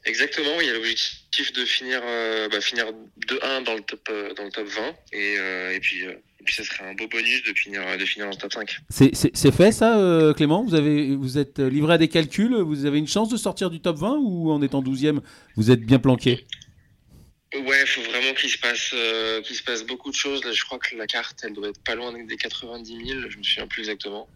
Exactement, 0.05 0.61
il 0.61 0.67
y 0.67 0.71
a 0.71 0.75
l'objectif 0.75 1.53
de 1.55 1.65
finir, 1.65 2.01
euh, 2.05 2.49
bah, 2.51 2.61
finir 2.61 2.87
2-1 3.27 3.63
dans 3.65 3.75
le 3.75 3.81
top, 3.81 4.01
euh, 4.11 4.35
dans 4.35 4.45
le 4.45 4.51
top 4.51 4.67
20 4.67 4.83
et, 5.15 5.37
euh, 5.39 5.75
et 5.75 5.81
puis, 5.81 6.07
euh, 6.07 6.11
et 6.13 6.45
puis 6.45 6.55
ça 6.55 6.63
serait 6.63 6.85
un 6.85 6.95
beau 6.95 7.09
bonus 7.09 7.43
de 7.45 7.53
finir, 7.55 7.81
de 7.99 8.05
finir 8.05 8.27
dans 8.27 8.33
le 8.33 8.39
top 8.39 8.53
5. 8.53 8.79
C'est- 8.91 9.51
fait 9.51 9.73
ça, 9.73 9.99
euh, 9.99 10.35
Clément? 10.35 10.63
Vous, 10.63 10.75
avez, 10.75 11.17
vous 11.17 11.39
êtes 11.39 11.59
livré 11.59 11.95
à 11.95 11.99
des 11.99 12.09
calculs? 12.09 12.55
Vous 12.55 12.85
avez 12.85 12.99
une 12.99 13.09
chance 13.09 13.31
de 13.31 13.39
sortir 13.39 13.71
du 13.71 13.81
top 13.81 13.97
20 13.97 14.19
ou 14.21 14.51
en 14.51 14.61
étant 14.61 14.83
12e, 14.83 15.23
vous 15.57 15.71
êtes 15.71 15.81
bien 15.81 15.99
planqué? 15.99 16.47
Ouais, 17.55 17.87
faut 17.87 18.03
vraiment 18.03 18.35
qu'il 18.35 18.51
se 18.51 18.59
passe, 18.59 18.91
euh, 18.93 19.41
qu'il 19.41 19.57
se 19.57 19.63
passe 19.63 19.83
beaucoup 19.83 20.11
de 20.11 20.15
choses. 20.17 20.45
Là, 20.45 20.53
je 20.53 20.63
crois 20.65 20.79
que 20.79 20.95
la 20.97 21.07
carte, 21.07 21.41
elle 21.45 21.55
doit 21.55 21.69
être 21.69 21.83
pas 21.83 21.95
loin 21.95 22.13
des 22.13 22.37
90 22.37 23.07
000. 23.07 23.21
Je 23.31 23.39
me 23.39 23.43
souviens 23.43 23.67
plus 23.67 23.81
exactement. 23.81 24.29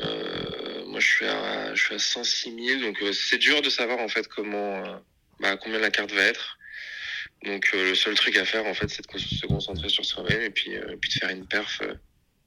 Euh, 0.00 0.84
moi, 0.86 1.00
je 1.00 1.06
suis 1.06 1.26
à, 1.26 1.74
je 1.74 1.82
suis 1.82 1.94
à 1.94 1.98
106 1.98 2.54
000. 2.64 2.80
Donc, 2.80 3.02
euh, 3.02 3.12
c'est 3.12 3.38
dur 3.38 3.60
de 3.60 3.70
savoir 3.70 3.98
en 3.98 4.08
fait 4.08 4.28
comment, 4.28 4.84
euh, 4.84 4.96
bah, 5.40 5.56
combien 5.56 5.80
la 5.80 5.90
carte 5.90 6.12
va 6.12 6.22
être. 6.22 6.58
Donc, 7.44 7.70
euh, 7.74 7.90
le 7.90 7.94
seul 7.94 8.14
truc 8.14 8.36
à 8.36 8.44
faire 8.44 8.66
en 8.66 8.74
fait, 8.74 8.88
c'est 8.88 9.02
de 9.12 9.18
se 9.18 9.46
concentrer 9.46 9.88
sur 9.88 10.04
soi-même 10.04 10.42
et 10.42 10.50
puis, 10.50 10.76
euh, 10.76 10.92
et 10.92 10.96
puis 10.96 11.10
de 11.10 11.14
faire 11.14 11.30
une 11.30 11.46
perf 11.46 11.82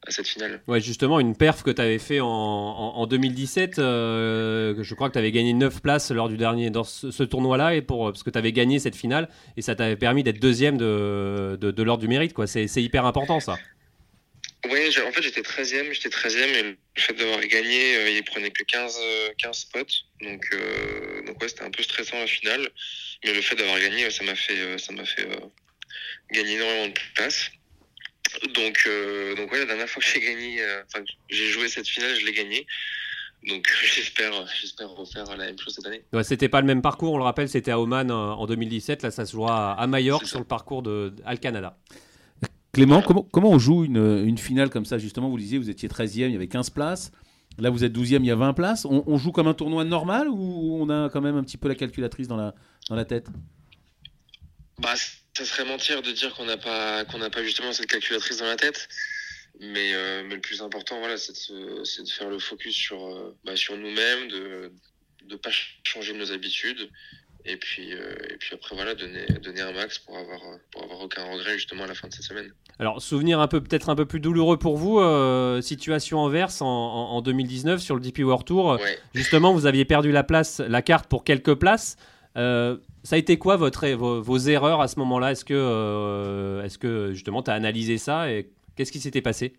à 0.09 0.11
cette 0.11 0.27
finale. 0.27 0.61
Ouais, 0.67 0.81
justement, 0.81 1.19
une 1.19 1.35
perf 1.35 1.63
que 1.63 1.71
tu 1.71 1.81
avais 1.81 2.00
fait 2.00 2.19
en, 2.19 2.27
en- 2.27 2.95
en 2.97 3.07
2017, 3.07 3.79
euh, 3.79 4.75
je 4.81 4.94
crois 4.95 5.07
que 5.07 5.13
tu 5.13 5.19
avais 5.19 5.31
gagné 5.31 5.53
9 5.53 5.81
places 5.81 6.11
lors 6.11 6.27
du 6.29 6.35
dernier, 6.38 6.69
dans 6.69 6.83
ce, 6.83 7.11
ce 7.11 7.23
tournoi-là, 7.23 7.75
et 7.75 7.81
pour, 7.81 8.06
parce 8.11 8.23
que 8.23 8.29
tu 8.29 8.38
avais 8.38 8.51
gagné 8.51 8.79
cette 8.79 8.95
finale, 8.95 9.29
et 9.56 9.61
ça 9.61 9.75
t'avait 9.75 9.95
permis 9.95 10.23
d'être 10.23 10.39
deuxième 10.39 10.77
de, 10.77 11.57
de, 11.61 11.71
de 11.71 11.83
l'ordre 11.83 12.01
du 12.01 12.07
mérite. 12.09 12.33
quoi. 12.33 12.47
C'est 12.47 12.65
hyper 12.83 13.06
important, 13.06 13.39
ça. 13.39 13.57
J'ai- 14.91 15.01
en 15.03 15.11
fait, 15.11 15.21
j'étais 15.21 15.41
13e, 15.41 15.94
j'étais 15.94 16.09
13e, 16.09 16.50
et 16.56 16.63
le 16.63 16.75
fait 16.97 17.13
d'avoir 17.13 17.39
gagné, 17.41 17.95
euh, 17.95 18.09
il 18.09 18.23
prenait 18.23 18.50
que 18.51 18.63
15, 18.63 18.97
euh, 19.01 19.29
15 19.38 19.57
spots. 19.57 19.79
Donc, 20.21 20.44
euh, 20.53 21.25
donc 21.25 21.41
ouais, 21.41 21.47
c'était 21.47 21.63
un 21.63 21.69
peu 21.71 21.81
stressant 21.83 22.17
la 22.19 22.27
finale. 22.27 22.67
Mais 23.23 23.33
le 23.33 23.41
fait 23.41 23.56
d'avoir 23.56 23.79
gagné, 23.79 24.06
euh, 24.06 24.09
ça 24.09 24.23
m'a 24.25 24.35
fait, 24.35 24.57
euh, 24.59 24.77
ça 24.77 24.91
m'a 24.91 25.06
fait 25.06 25.25
euh, 25.27 25.35
gagner 26.31 26.56
énormément 26.56 26.88
de 26.88 27.00
place. 27.15 27.51
Donc, 28.54 28.84
euh, 28.88 29.36
donc 29.36 29.52
ouais, 29.52 29.60
la 29.60 29.66
dernière 29.66 29.90
fois 29.90 30.02
que 30.02 30.08
j'ai 30.08 30.20
gagné, 30.20 30.62
euh, 30.62 30.81
enfin, 30.88 31.04
j'ai 31.30 31.48
joué 31.48 31.68
cette 31.68 31.88
finale, 31.88 32.16
je 32.20 32.26
l'ai 32.26 32.34
gagné. 32.34 32.66
Donc, 33.48 33.68
j'espère, 33.84 34.31
j'espère 34.60 34.90
refaire 34.90 35.26
la 35.26 35.46
même 35.46 35.58
chose 35.60 35.76
cette 35.76 35.86
année. 35.86 36.04
Ouais, 36.14 36.24
c'était 36.24 36.50
pas 36.50 36.62
le 36.62 36.68
même 36.68 36.81
parcours, 36.81 37.14
on 37.14 37.18
le 37.18 37.24
rappelle, 37.24 37.50
c'était 37.50 37.72
à 37.72 37.80
Oman 37.80 38.12
euh, 38.12 38.14
en 38.14 38.46
2017. 38.46 39.04
Là, 39.04 39.12
ça 39.12 39.26
se 39.26 39.31
jouera 39.31 39.74
à, 39.74 39.88
Majorque 39.88 40.28
sur 40.28 40.40
le 40.40 40.46
parcours 40.46 40.81
de, 40.81 41.14
Al 41.26 41.40
Canada. 41.40 41.78
Clément, 42.72 43.02
comment, 43.02 43.28
comment 43.31 43.50
on 43.50 43.60
joue 43.60 43.84
une, 43.84 44.24
une 44.26 44.38
finale 44.38 44.70
comme 44.70 44.86
ça? 44.86 44.98
Justement, 44.98 45.30
vous 45.30 45.38
le 45.38 45.42
disiez, 45.42 45.58
vous 45.58 45.70
étiez 45.70 45.90
13e, 45.90 46.26
il 46.26 46.31
y 46.31 46.36
avait 46.36 46.48
15 46.48 46.70
places. 46.70 47.12
Là, 47.58 47.70
vous 47.72 47.84
êtes 47.84 47.94
12e, 47.94 48.20
il 48.20 48.26
y 48.26 48.31
a 48.31 48.36
20 48.36 48.54
places. 48.54 48.86
On, 48.86 49.04
on 49.08 49.18
joue 49.18 49.31
comme 49.31 49.48
un 49.48 49.54
tournoi 49.54 49.84
normal 49.84 50.28
ou 50.30 50.78
on 50.80 50.90
a 50.90 51.10
quand 51.10 51.22
même 51.22 51.36
un 51.36 51.44
petit 51.44 51.58
peu 51.58 51.68
la 51.68 51.76
calculatrice 51.76 52.28
dans 52.28 52.38
la, 52.38 52.54
dans 52.90 52.96
la 52.96 53.06
tête? 53.06 53.28
Bah, 54.80 54.94
ça 55.39 55.45
serait 55.45 55.65
mentir 55.65 56.01
de 56.01 56.12
dire 56.12 56.33
qu'on 56.36 56.45
n'a 56.45 56.57
pas 56.57 57.06
qu'on 57.06 57.18
n'a 57.18 57.30
pas 57.30 57.44
justement 57.44 57.71
cette 57.74 57.88
calculatrice 57.88 58.38
dans 58.38 58.45
la 58.45 58.56
tête. 58.57 58.89
Mais, 59.62 59.94
euh, 59.94 60.24
mais 60.25 60.36
le 60.36 60.41
plus 60.41 60.62
important, 60.62 60.99
voilà, 60.99 61.18
c'est 61.18 61.33
de, 61.52 61.83
faire 62.09 62.30
le 62.30 62.40
focus 62.40 62.73
sur, 62.73 63.06
euh, 63.06 63.35
bah, 63.44 63.57
sur 63.57 63.75
nous-mêmes, 63.75 64.30
de 64.30 64.71
ne 65.30 65.35
pas 65.35 65.49
ch- 65.49 65.81
changer 65.83 66.14
nos 66.14 66.31
habitudes. 66.31 66.90
Et 67.45 67.57
puis, 67.57 67.94
euh, 67.94 68.14
et 68.30 68.37
puis 68.37 68.54
après, 68.54 68.73
voilà, 68.75 68.95
donner, 68.95 69.25
donner 69.44 69.59
un 69.61 69.73
max 69.73 69.99
pour 69.99 70.18
avoir, 70.18 70.40
pour 70.71 70.83
avoir 70.83 71.02
aucun 71.02 71.23
regret 71.25 71.54
justement 71.57 71.83
à 71.83 71.87
la 71.87 71.94
fin 71.94 72.07
de 72.07 72.14
cette 72.14 72.23
semaine. 72.23 72.54
Alors, 72.80 73.02
souvenir 73.02 73.40
un 73.42 73.47
peu 73.49 73.61
peut-être 73.61 73.90
un 73.90 73.95
peu 73.95 74.06
plus 74.06 74.19
douloureux 74.21 74.57
pour 74.59 74.78
vous, 74.78 74.99
euh, 74.99 75.61
situation 75.61 76.25
inverse 76.25 76.61
en, 76.61 76.68
en- 76.68 77.09
en 77.18 77.21
2019 77.21 77.81
sur 77.81 77.95
le 77.95 78.02
DP 78.02 78.19
World 78.19 78.45
Tour. 78.45 78.80
Ouais. 78.80 78.97
Justement, 79.14 79.52
vous 79.54 79.66
aviez 79.66 79.83
perdu 79.83 80.11
la 80.14 80.23
place, 80.23 80.59
la 80.59 80.81
carte 80.81 81.09
pour 81.09 81.23
quelques 81.25 81.56
places. 81.56 81.97
Euh, 82.37 82.78
ça 83.03 83.15
a 83.15 83.19
été 83.19 83.37
quoi 83.37 83.56
votre, 83.56 83.87
vos, 83.89 84.37
erreurs 84.37 84.81
à 84.81 84.87
ce 84.87 84.99
moment-là? 84.99 85.31
Est-ce 85.31 85.45
que, 85.45 85.53
euh, 85.56 86.63
est-ce 86.63 86.77
que 86.77 87.13
justement 87.13 87.44
tu 87.44 87.51
as 87.51 87.53
analysé 87.53 87.97
ça 87.97 88.31
et 88.31 88.49
qu'est-ce 88.75 88.91
qui 88.91 88.99
s'était 88.99 89.21
passé? 89.21 89.53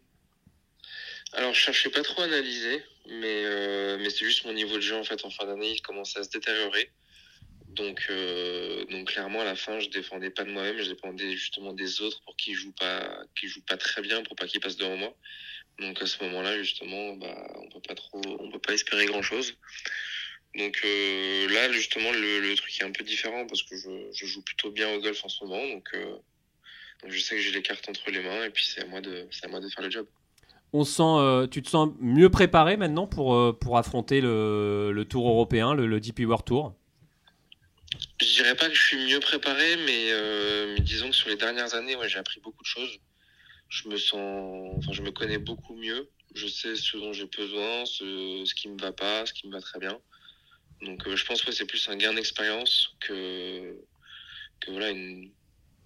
Alors, 1.32 1.54
je 1.54 1.61
cherchais 1.61 1.90
pas 1.90 2.02
trop 2.02 2.23
à 2.23 2.25
analyser, 2.25 2.82
mais, 3.06 3.44
euh, 3.44 3.99
mais 4.00 4.11
c'est 4.11 4.25
juste 4.25 4.44
mon 4.44 4.52
niveau 4.52 4.76
de 4.76 4.80
jeu 4.80 4.97
en 4.97 5.04
fait 5.04 5.25
en 5.25 5.30
fin 5.30 5.47
d'année, 5.47 5.73
il 5.73 5.80
commençait 5.80 6.18
à 6.18 6.25
se 6.25 6.30
détériorer. 6.30 6.90
Donc, 7.68 8.06
euh, 8.11 8.85
donc 8.87 9.12
clairement, 9.12 9.40
à 9.40 9.44
la 9.44 9.54
fin, 9.54 9.78
je 9.78 9.88
défendais 9.90 10.30
pas 10.30 10.42
de 10.42 10.50
moi-même, 10.50 10.78
je 10.78 10.88
dépendais 10.88 11.37
justement 11.37 11.73
des 11.73 12.00
autres 12.00 12.20
pour 12.25 12.37
qu'ils 12.37 12.54
jouent 12.54 12.73
pas, 12.73 13.23
jouent 13.40 13.64
pas 13.64 13.76
très 13.76 14.02
bien, 14.02 14.25
pour 14.25 14.35
pas 14.35 14.47
qu'ils 14.49 14.61
passent 14.61 14.76
devant 14.76 14.97
moi. 14.97 15.14
Donc 15.78 16.02
à 16.02 16.06
ce 16.06 16.23
moment-là, 16.25 16.59
justement, 16.59 17.14
bah, 17.14 17.47
on 17.56 17.68
peut 17.68 17.80
pas 17.87 17.94
trop, 17.94 18.20
on 18.40 18.50
peut 18.50 18.59
pas 18.59 18.75
espérer 18.75 19.06
grand-chose. 19.06 19.54
Donc 20.57 20.80
euh, 20.85 21.49
là, 21.49 21.71
justement, 21.73 22.11
le, 22.11 22.40
le 22.40 22.54
truc 22.57 22.76
est 22.80 22.85
un 22.85 22.90
peu 22.90 23.04
différent 23.04 23.47
parce 23.47 23.62
que 23.62 23.76
je, 23.76 24.11
je 24.12 24.26
joue 24.26 24.42
plutôt 24.42 24.71
bien 24.71 24.92
au 24.92 25.00
golf 25.00 25.25
en 25.25 25.28
ce 25.28 25.45
moment, 25.45 25.64
donc, 25.69 25.88
euh, 25.95 26.16
donc 27.02 27.12
je 27.12 27.21
sais 27.21 27.37
que 27.37 27.40
j'ai 27.40 27.52
les 27.52 27.62
cartes 27.62 27.88
entre 27.88 28.11
les 28.11 28.21
mains 28.21 28.45
et 28.45 28.50
puis 28.50 28.64
c'est 28.64 28.83
à 28.83 28.87
moi 28.87 29.00
de, 29.00 29.28
c'est 29.30 29.47
à 29.47 29.49
moi 29.49 29.61
de 29.61 29.69
faire 29.69 29.85
le 29.85 29.90
job. 29.90 30.07
On 30.73 30.85
sent, 30.85 31.02
euh, 31.02 31.47
tu 31.47 31.62
te 31.62 31.69
sens 31.69 31.90
mieux 32.00 32.30
préparé 32.30 32.76
maintenant 32.76 33.07
pour, 33.07 33.59
pour 33.59 33.78
affronter 33.78 34.21
le, 34.21 34.90
le 34.92 35.04
Tour 35.04 35.28
européen, 35.28 35.75
le, 35.75 35.87
le 35.87 36.00
DP 36.00 36.21
World 36.21 36.45
Tour? 36.45 36.75
Je 38.21 38.26
dirais 38.26 38.54
pas 38.54 38.69
que 38.69 38.75
je 38.75 38.83
suis 38.83 39.07
mieux 39.07 39.21
préparé, 39.21 39.76
mais, 39.87 40.12
mais 40.75 40.80
disons 40.80 41.11
que 41.11 41.16
sur 41.16 41.28
les 41.28 41.37
dernières 41.37 41.75
années, 41.75 41.97
ouais, 41.97 42.09
j'ai 42.09 42.19
appris 42.19 42.40
beaucoup 42.40 42.62
de 42.62 42.69
choses. 42.69 42.99
Je 43.69 43.88
me 43.88 43.97
sens, 43.97 44.75
enfin, 44.78 44.92
je 44.92 45.02
me 45.02 45.11
connais 45.11 45.38
beaucoup 45.38 45.76
mieux. 45.76 46.09
Je 46.35 46.47
sais 46.47 46.76
ce 46.76 46.97
dont 46.97 47.12
j'ai 47.12 47.26
besoin, 47.26 47.85
ce, 47.87 48.45
ce 48.45 48.54
qui 48.54 48.69
me 48.69 48.80
va 48.80 48.92
pas, 48.92 49.26
ce 49.26 49.33
qui 49.33 49.49
me 49.49 49.52
va 49.52 49.61
très 49.61 49.78
bien. 49.80 49.99
Donc, 50.83 51.07
euh, 51.07 51.17
je 51.17 51.25
pense 51.25 51.43
que 51.43 51.53
c'est 51.53 51.67
plus 51.67 51.89
un 51.89 51.97
gain 51.97 52.15
d'expérience 52.15 52.95
que, 53.01 53.77
que 54.61 54.71
voilà, 54.71 54.91
une, 54.91 55.31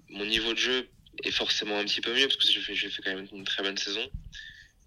mon 0.08 0.24
niveau 0.24 0.52
de 0.52 0.58
jeu 0.58 0.88
est 1.24 1.30
forcément 1.30 1.78
un 1.78 1.84
petit 1.84 2.00
peu 2.00 2.14
mieux 2.14 2.26
parce 2.26 2.36
que 2.36 2.46
j'ai 2.46 2.60
fait, 2.60 2.74
fait, 2.74 3.02
quand 3.02 3.14
même 3.14 3.26
une 3.32 3.44
très 3.44 3.62
bonne 3.62 3.76
saison. 3.76 4.06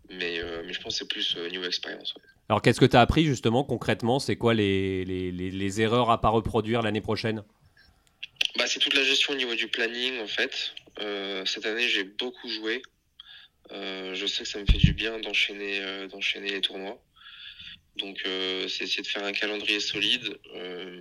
Mais, 0.10 0.42
mais 0.66 0.72
je 0.72 0.80
pense 0.80 0.94
que 0.94 1.00
c'est 1.00 1.10
plus 1.10 1.36
au 1.36 1.50
niveau 1.50 1.66
expérience. 1.66 2.14
Alors, 2.50 2.62
qu'est-ce 2.62 2.80
que 2.80 2.86
tu 2.86 2.96
as 2.96 3.02
appris 3.02 3.26
justement 3.26 3.64
concrètement? 3.64 4.20
C'est 4.20 4.38
quoi 4.38 4.54
les, 4.54 5.04
les, 5.04 5.32
les, 5.32 5.82
erreurs 5.82 6.10
à 6.10 6.22
pas 6.22 6.30
reproduire 6.30 6.82
l'année 6.82 7.02
prochaine? 7.02 7.44
Bah, 8.58 8.66
C'est 8.68 8.80
toute 8.80 8.94
la 8.94 9.04
gestion 9.04 9.34
au 9.34 9.36
niveau 9.36 9.54
du 9.56 9.68
planning 9.68 10.22
en 10.22 10.28
fait. 10.28 10.74
Euh, 11.00 11.44
cette 11.46 11.66
année, 11.66 11.88
j'ai 11.90 12.06
beaucoup 12.06 12.50
joué. 12.50 12.82
Euh, 13.72 14.16
je 14.16 14.26
sais 14.26 14.44
que 14.44 14.50
ça 14.50 14.60
me 14.60 14.66
fait 14.66 14.78
du 14.78 14.94
bien 14.94 15.20
d'enchaîner 15.20 15.82
euh, 15.82 16.08
d'enchaîner 16.08 16.52
les 16.52 16.62
tournois. 16.62 17.02
Donc, 17.98 18.22
c'est 18.24 18.84
essayer 18.84 19.01
de 19.01 19.08
faire 19.08 19.24
un 19.24 19.34
calendrier 19.34 19.80
solide. 19.80 20.38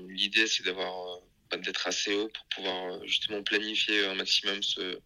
L'idée, 0.09 0.47
c'est 0.47 0.65
d'avoir 0.65 1.21
bah, 1.51 1.59
d'être 1.59 1.87
assez 1.87 2.15
haut 2.15 2.29
pour 2.29 2.47
pouvoir 2.47 3.05
justement 3.07 3.43
planifier 3.43 4.07
un 4.07 4.15
maximum 4.15 4.63
ce, 4.63 4.99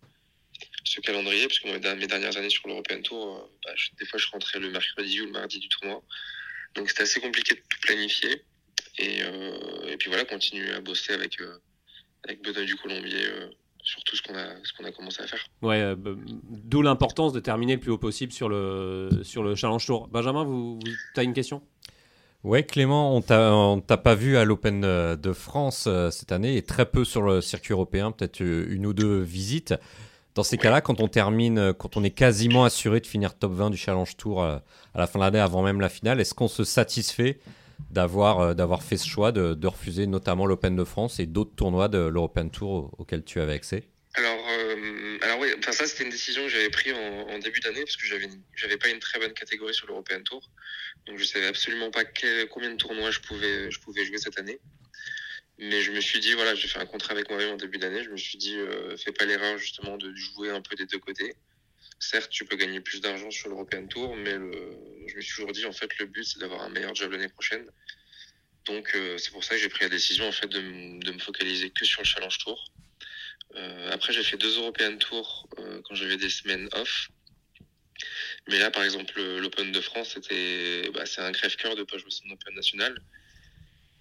ce 0.84 1.00
calendrier, 1.00 1.46
parce 1.46 1.58
que 1.58 1.68
mes 1.68 2.06
dernières 2.06 2.36
années 2.36 2.50
sur 2.50 2.66
l'European 2.68 3.02
Tour, 3.02 3.36
euh, 3.36 3.58
bah, 3.64 3.74
des 3.98 4.06
fois 4.06 4.18
je 4.18 4.26
rentrais 4.28 4.58
le 4.58 4.70
mercredi 4.70 5.20
ou 5.20 5.26
le 5.26 5.32
mardi 5.32 5.58
du 5.58 5.68
tournoi. 5.68 6.02
Donc 6.74 6.88
c'était 6.88 7.02
assez 7.02 7.20
compliqué 7.20 7.54
de 7.54 7.60
tout 7.60 7.80
planifier. 7.82 8.42
Et, 8.98 9.22
euh, 9.22 9.88
et, 9.88 9.96
puis 9.96 10.08
voilà, 10.08 10.24
continuer 10.24 10.70
à 10.72 10.80
bosser 10.80 11.12
avec, 11.12 11.40
euh, 11.40 11.58
avec 12.24 12.42
Benoît 12.42 12.64
du 12.64 12.76
Colombier 12.76 13.28
sur 13.90 14.02
tout 14.04 14.16
ce 14.16 14.22
qu'on 14.22 14.34
a, 14.34 14.46
ce 14.62 14.86
a 14.86 14.92
commencé 14.92 15.22
à 15.22 15.26
faire. 15.26 15.44
Ouais, 15.62 15.94
d'où 16.48 16.82
l'importance 16.82 17.32
de 17.32 17.40
terminer 17.40 17.74
le 17.74 17.80
plus 17.80 17.90
haut 17.90 17.98
possible 17.98 18.32
sur 18.32 18.48
le, 18.48 19.10
sur 19.22 19.42
le 19.42 19.54
Challenge 19.54 19.84
Tour. 19.84 20.08
Benjamin, 20.08 20.44
vous, 20.44 20.76
vous 20.76 20.80
as 21.16 21.22
une 21.22 21.34
question? 21.34 21.62
Ouais, 22.44 22.62
Clément, 22.62 23.14
on 23.14 23.20
t'a 23.20 23.96
pas 23.96 24.14
vu 24.14 24.36
à 24.36 24.44
l'Open 24.44 24.80
de 24.80 25.32
France 25.32 25.88
cette 26.10 26.32
année 26.32 26.56
et 26.56 26.62
très 26.62 26.86
peu 26.86 27.04
sur 27.04 27.22
le 27.22 27.40
circuit 27.40 27.72
européen, 27.72 28.12
peut-être 28.12 28.40
une 28.40 28.86
ou 28.86 28.92
deux 28.94 29.20
visites. 29.20 29.74
Dans 30.34 30.44
ces 30.44 30.58
cas-là, 30.58 30.80
quand 30.80 31.00
on 31.00 31.08
termine, 31.08 31.58
euh, 31.58 31.72
quand 31.72 31.96
on 31.96 32.04
est 32.04 32.10
quasiment 32.10 32.64
assuré 32.64 33.00
de 33.00 33.06
finir 33.06 33.34
top 33.34 33.52
20 33.52 33.70
du 33.70 33.76
Challenge 33.76 34.16
Tour 34.16 34.42
euh, 34.42 34.58
à 34.94 34.98
la 34.98 35.06
fin 35.06 35.18
de 35.18 35.24
l'année 35.24 35.40
avant 35.40 35.62
même 35.62 35.80
la 35.80 35.88
finale, 35.88 36.20
est-ce 36.20 36.34
qu'on 36.34 36.48
se 36.48 36.62
satisfait 36.62 37.40
d'avoir 37.90 38.40
euh, 38.40 38.54
d'avoir 38.54 38.82
fait 38.82 38.96
ce 38.96 39.08
choix 39.08 39.32
de, 39.32 39.66
refuser 39.66 40.06
notamment 40.06 40.46
l'Open 40.46 40.76
de 40.76 40.84
France 40.84 41.20
et 41.20 41.26
d'autres 41.26 41.54
tournois 41.54 41.88
de 41.88 41.98
l'European 41.98 42.48
Tour 42.48 42.94
auxquels 42.98 43.24
tu 43.24 43.40
avais 43.40 43.54
accès 43.54 43.84
alors, 44.14 44.44
alors 45.22 45.38
oui, 45.38 45.48
enfin 45.58 45.70
ça 45.70 45.86
c'était 45.86 46.02
une 46.02 46.10
décision 46.10 46.42
que 46.42 46.48
j'avais 46.48 46.68
prise 46.68 46.94
en, 46.94 47.38
début 47.38 47.60
d'année 47.60 47.84
parce 47.84 47.96
que 47.96 48.06
j'avais 48.06 48.28
j'avais 48.56 48.76
pas 48.76 48.88
une 48.88 48.98
très 48.98 49.20
bonne 49.20 49.32
catégorie 49.32 49.72
sur 49.72 49.86
l'European 49.86 50.22
Tour, 50.24 50.42
donc 51.06 51.18
je 51.18 51.24
savais 51.24 51.46
absolument 51.46 51.90
pas 51.92 52.02
combien 52.50 52.70
de 52.70 52.76
tournois 52.76 53.12
je 53.12 53.20
pouvais 53.20 53.70
je 53.70 53.78
pouvais 53.78 54.04
jouer 54.04 54.18
cette 54.18 54.38
année. 54.38 54.58
Mais 55.60 55.82
je 55.82 55.92
me 55.92 56.00
suis 56.00 56.20
dit, 56.20 56.32
voilà, 56.32 56.54
j'ai 56.54 56.68
fait 56.68 56.78
un 56.78 56.86
contrat 56.86 57.12
avec 57.12 57.28
moi-même 57.28 57.52
en 57.52 57.56
début 57.56 57.76
d'année. 57.76 58.02
Je 58.02 58.08
me 58.08 58.16
suis 58.16 58.38
dit, 58.38 58.56
euh, 58.56 58.96
fais 58.96 59.12
pas 59.12 59.26
l'erreur 59.26 59.58
justement 59.58 59.98
de 59.98 60.14
jouer 60.14 60.48
un 60.48 60.62
peu 60.62 60.74
des 60.74 60.86
deux 60.86 60.98
côtés. 60.98 61.34
Certes, 62.02 62.30
tu 62.30 62.46
peux 62.46 62.56
gagner 62.56 62.80
plus 62.80 63.02
d'argent 63.02 63.30
sur 63.30 63.50
l'European 63.50 63.86
Tour, 63.86 64.16
mais 64.16 64.32
je 64.32 65.16
me 65.16 65.20
suis 65.20 65.34
toujours 65.34 65.52
dit, 65.52 65.66
en 65.66 65.72
fait, 65.72 65.98
le 65.98 66.06
but, 66.06 66.24
c'est 66.24 66.38
d'avoir 66.38 66.62
un 66.62 66.70
meilleur 66.70 66.94
job 66.94 67.12
l'année 67.12 67.28
prochaine. 67.28 67.66
Donc, 68.64 68.94
euh, 68.94 69.18
c'est 69.18 69.30
pour 69.30 69.44
ça 69.44 69.54
que 69.54 69.60
j'ai 69.60 69.68
pris 69.68 69.84
la 69.84 69.90
décision, 69.90 70.26
en 70.26 70.32
fait, 70.32 70.46
de, 70.46 70.60
de, 70.98 71.12
me 71.12 71.18
focaliser 71.18 71.68
que 71.70 71.84
sur 71.84 72.00
le 72.00 72.06
Challenge 72.06 72.38
Tour. 72.38 72.72
Euh, 73.54 73.90
après, 73.92 74.14
j'ai 74.14 74.22
fait 74.22 74.38
deux 74.38 74.56
European 74.58 74.96
Tours 74.96 75.46
euh, 75.58 75.82
quand 75.84 75.94
j'avais 75.94 76.16
des 76.16 76.30
semaines 76.30 76.70
off. 76.72 77.10
Mais 78.48 78.58
là, 78.58 78.70
par 78.70 78.82
exemple, 78.82 79.20
l'Open 79.20 79.70
de 79.70 79.80
France, 79.82 80.12
c'était, 80.14 80.88
bah, 80.94 81.04
c'est 81.04 81.20
un 81.20 81.32
crève-cœur 81.32 81.76
de 81.76 81.82
pas 81.82 81.98
jouer 81.98 82.10
son 82.10 82.30
Open 82.30 82.54
national. 82.54 82.98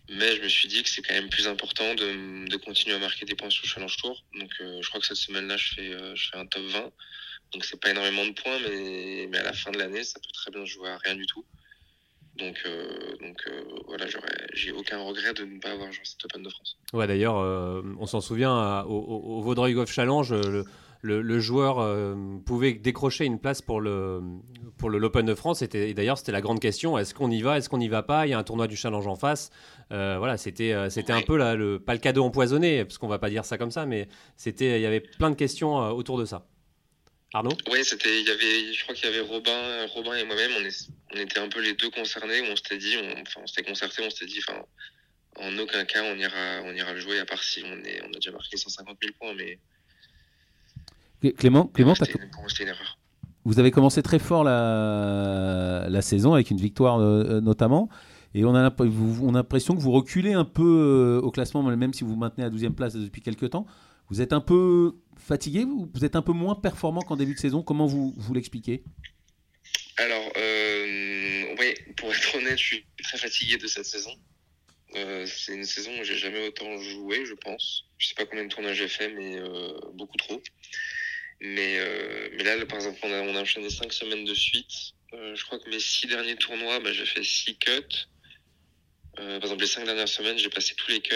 Mais 0.07 0.37
je 0.37 0.41
me 0.41 0.47
suis 0.47 0.69
dit 0.69 0.81
que 0.83 0.89
c'est 0.89 1.01
quand 1.01 1.13
même 1.13 1.29
plus 1.29 1.47
important 1.47 1.95
de, 1.95 2.55
continuer 2.57 2.95
à 2.95 2.99
marquer 2.99 3.25
des 3.25 3.35
points 3.35 3.49
sur 3.49 3.63
le 3.65 3.69
Challenge 3.69 3.97
Tour. 3.97 4.23
Donc 4.35 4.51
je 4.59 4.87
crois 4.87 5.01
que 5.01 5.05
cette 5.05 5.17
semaine-là, 5.17 5.57
je 5.57 5.75
fais 5.75 6.37
un 6.37 6.45
top 6.47 6.63
20. 6.63 6.91
Donc 7.53 7.65
c'est 7.65 7.79
pas 7.79 7.91
énormément 7.91 8.25
de 8.25 8.31
points, 8.31 8.57
mais, 8.67 9.27
mais 9.29 9.37
à 9.37 9.43
la 9.43 9.53
fin 9.53 9.71
de 9.71 9.77
l'année, 9.77 10.03
ça 10.03 10.19
peut 10.19 10.31
très 10.33 10.51
bien 10.51 10.65
jouer 10.65 10.89
à 10.89 10.97
rien 10.97 11.15
du 11.15 11.25
tout. 11.25 11.45
Donc, 12.37 12.61
euh, 12.65 13.17
donc 13.19 13.49
voilà, 13.87 14.05
j'ai 14.53 14.71
aucun 14.71 14.99
regret 14.99 15.33
de 15.33 15.43
ne 15.43 15.59
pas 15.59 15.71
avoir 15.71 15.91
joué 15.91 16.03
cette 16.05 16.23
Open 16.25 16.43
de 16.43 16.49
France. 16.49 16.77
Ouais, 16.93 17.05
d'ailleurs, 17.05 17.35
on 17.35 18.05
s'en 18.05 18.21
souvient 18.21 18.83
au, 18.83 18.97
au, 18.97 19.41
Vaudreuil 19.41 19.73
Golf 19.73 19.91
Challenge. 19.91 20.31
Le 20.31 20.63
le, 21.01 21.39
joueur 21.39 21.79
euh, 21.79 22.15
pouvait 22.45 22.73
décrocher 22.73 23.25
une 23.25 23.39
place 23.39 23.61
pour 23.61 23.79
le 23.81 24.21
pour 24.77 24.89
l'Open 24.89 25.25
de 25.25 25.35
France. 25.35 25.61
Et 25.61 25.93
d'ailleurs, 25.93 26.17
c'était 26.17 26.31
la 26.31 26.41
grande 26.41 26.59
question 26.59 26.97
est-ce 26.97 27.13
qu'on 27.13 27.31
y 27.31 27.41
va? 27.41 27.57
Est-ce 27.57 27.69
qu'on 27.69 27.77
n'y 27.77 27.87
va 27.87 28.03
pas? 28.03 28.27
Il 28.27 28.31
y 28.31 28.33
a 28.33 28.37
un 28.37 28.43
tournoi 28.43 28.67
du 28.67 28.75
challenge 28.75 29.07
en 29.07 29.15
face. 29.15 29.49
Euh, 29.91 30.15
voilà, 30.19 30.37
c'était 30.37 30.73
euh, 30.73 30.89
un 31.09 31.21
peu 31.21 31.37
là, 31.37 31.55
le, 31.55 31.79
pas 31.79 31.93
le 31.93 31.99
cadeau 31.99 32.23
empoisonné, 32.23 32.85
parce 32.85 32.97
qu'on 32.97 33.07
va 33.07 33.19
pas 33.19 33.29
dire 33.29 33.45
ça 33.45 33.57
comme 33.57 33.71
ça, 33.71 33.85
mais 33.85 34.07
c'était 34.37 34.79
il 34.79 34.81
y 34.81 34.85
avait 34.85 34.99
plein 34.99 35.29
de 35.29 35.35
questions 35.35 35.77
autour 35.91 36.17
de 36.17 36.25
ça. 36.25 36.45
Arnaud 37.33 37.55
Oui, 37.71 37.83
c'était 37.83 38.21
il 38.21 38.27
y 38.27 38.31
avait 38.31 38.73
je 38.73 38.83
crois 38.83 38.95
qu'il 38.95 39.05
y 39.05 39.13
avait 39.13 39.21
Robin, 39.21 39.85
Robin 39.93 40.15
et 40.15 40.23
moi-même, 40.23 40.51
on, 40.57 41.15
on 41.15 41.19
était 41.19 41.39
un 41.39 41.49
peu 41.49 41.61
les 41.61 41.73
deux 41.73 41.89
concernés. 41.89 42.41
On 42.51 42.55
s'était 42.55 42.77
dit, 42.77 42.95
on, 42.97 43.21
enfin, 43.21 43.41
on 43.43 43.47
s'était 43.47 43.63
concerté, 43.63 44.03
on 44.03 44.09
s'était 44.09 44.25
dit, 44.25 44.39
enfin, 44.47 44.61
en 45.37 45.57
aucun 45.57 45.85
cas 45.85 46.03
on 46.03 46.17
ira 46.17 46.61
on 46.63 46.73
ira 46.73 46.93
le 46.93 46.99
jouer 46.99 47.19
à 47.19 47.25
part 47.25 47.41
si 47.43 47.63
on 47.63 47.83
est 47.83 48.01
on 48.03 48.09
a 48.09 48.15
déjà 48.15 48.31
marqué 48.31 48.57
150 48.57 48.97
000 49.01 49.13
points, 49.19 49.33
mais 49.35 49.59
Clément, 51.33 51.65
Clément 51.67 51.93
vous 53.45 53.59
avez 53.59 53.71
commencé 53.71 54.03
très 54.03 54.19
fort 54.19 54.43
la, 54.43 55.87
la 55.89 56.01
saison 56.01 56.33
avec 56.33 56.51
une 56.51 56.59
victoire 56.59 56.99
euh, 56.99 57.23
euh, 57.23 57.41
notamment. 57.41 57.89
Et 58.35 58.45
on 58.45 58.53
a, 58.53 58.71
on 58.79 59.29
a 59.29 59.37
l'impression 59.37 59.75
que 59.75 59.81
vous 59.81 59.91
reculez 59.91 60.33
un 60.33 60.45
peu 60.45 60.63
euh, 60.63 61.21
au 61.21 61.31
classement, 61.31 61.63
même 61.63 61.93
si 61.93 62.03
vous 62.03 62.11
vous 62.11 62.15
maintenez 62.15 62.43
à 62.43 62.49
12e 62.49 62.73
place 62.73 62.93
depuis 62.93 63.21
quelques 63.21 63.49
temps. 63.49 63.65
Vous 64.09 64.21
êtes 64.21 64.33
un 64.33 64.41
peu 64.41 64.93
fatigué, 65.17 65.63
vous, 65.63 65.89
vous 65.93 66.05
êtes 66.05 66.15
un 66.15 66.21
peu 66.21 66.31
moins 66.31 66.55
performant 66.55 67.01
qu'en 67.01 67.15
début 67.15 67.33
de 67.33 67.39
saison? 67.39 67.61
Comment 67.61 67.85
vous, 67.85 68.33
l'expliquez? 68.33 68.83
Alors, 69.97 70.31
oui, 70.37 71.73
pour 71.97 72.13
être 72.13 72.35
honnête, 72.35 72.57
je 72.57 72.63
suis 72.63 72.85
très 73.03 73.17
fatigué 73.17 73.57
de 73.57 73.67
cette 73.67 73.85
saison. 73.85 74.15
c'est 74.93 75.53
une 75.53 75.65
saison 75.65 75.91
où 75.99 76.03
j'ai 76.03 76.17
jamais 76.17 76.47
autant 76.47 76.77
joué, 76.77 77.25
je 77.25 77.33
pense. 77.33 77.85
Je 77.97 78.07
sais 78.07 78.15
pas 78.15 78.25
combien 78.25 78.45
de 78.45 78.49
tournages 78.49 78.77
j'ai 78.77 78.87
fait, 78.87 79.09
mais 79.09 79.39
beaucoup 79.93 80.17
trop. 80.17 80.41
Mais, 81.41 81.77
euh, 81.79 82.29
là, 82.43 82.65
par 82.65 82.77
exemple, 82.77 82.99
on 83.03 83.35
a, 83.35 83.41
enchaîné 83.41 83.69
cinq 83.69 83.93
semaines 83.93 84.25
de 84.25 84.33
suite. 84.33 84.93
Euh, 85.13 85.35
je 85.35 85.45
crois 85.45 85.59
que 85.59 85.69
mes 85.69 85.79
six 85.79 86.07
derniers 86.07 86.35
tournois, 86.35 86.79
bah, 86.79 86.91
j'ai 86.91 87.05
fait 87.05 87.23
six 87.23 87.57
cuts. 87.57 88.07
Euh, 89.19 89.39
par 89.39 89.43
exemple, 89.45 89.61
les 89.61 89.67
cinq 89.67 89.85
dernières 89.85 90.07
semaines, 90.07 90.37
j'ai 90.37 90.49
passé 90.49 90.73
tous 90.75 90.91
les 90.91 91.01
cuts. 91.01 91.15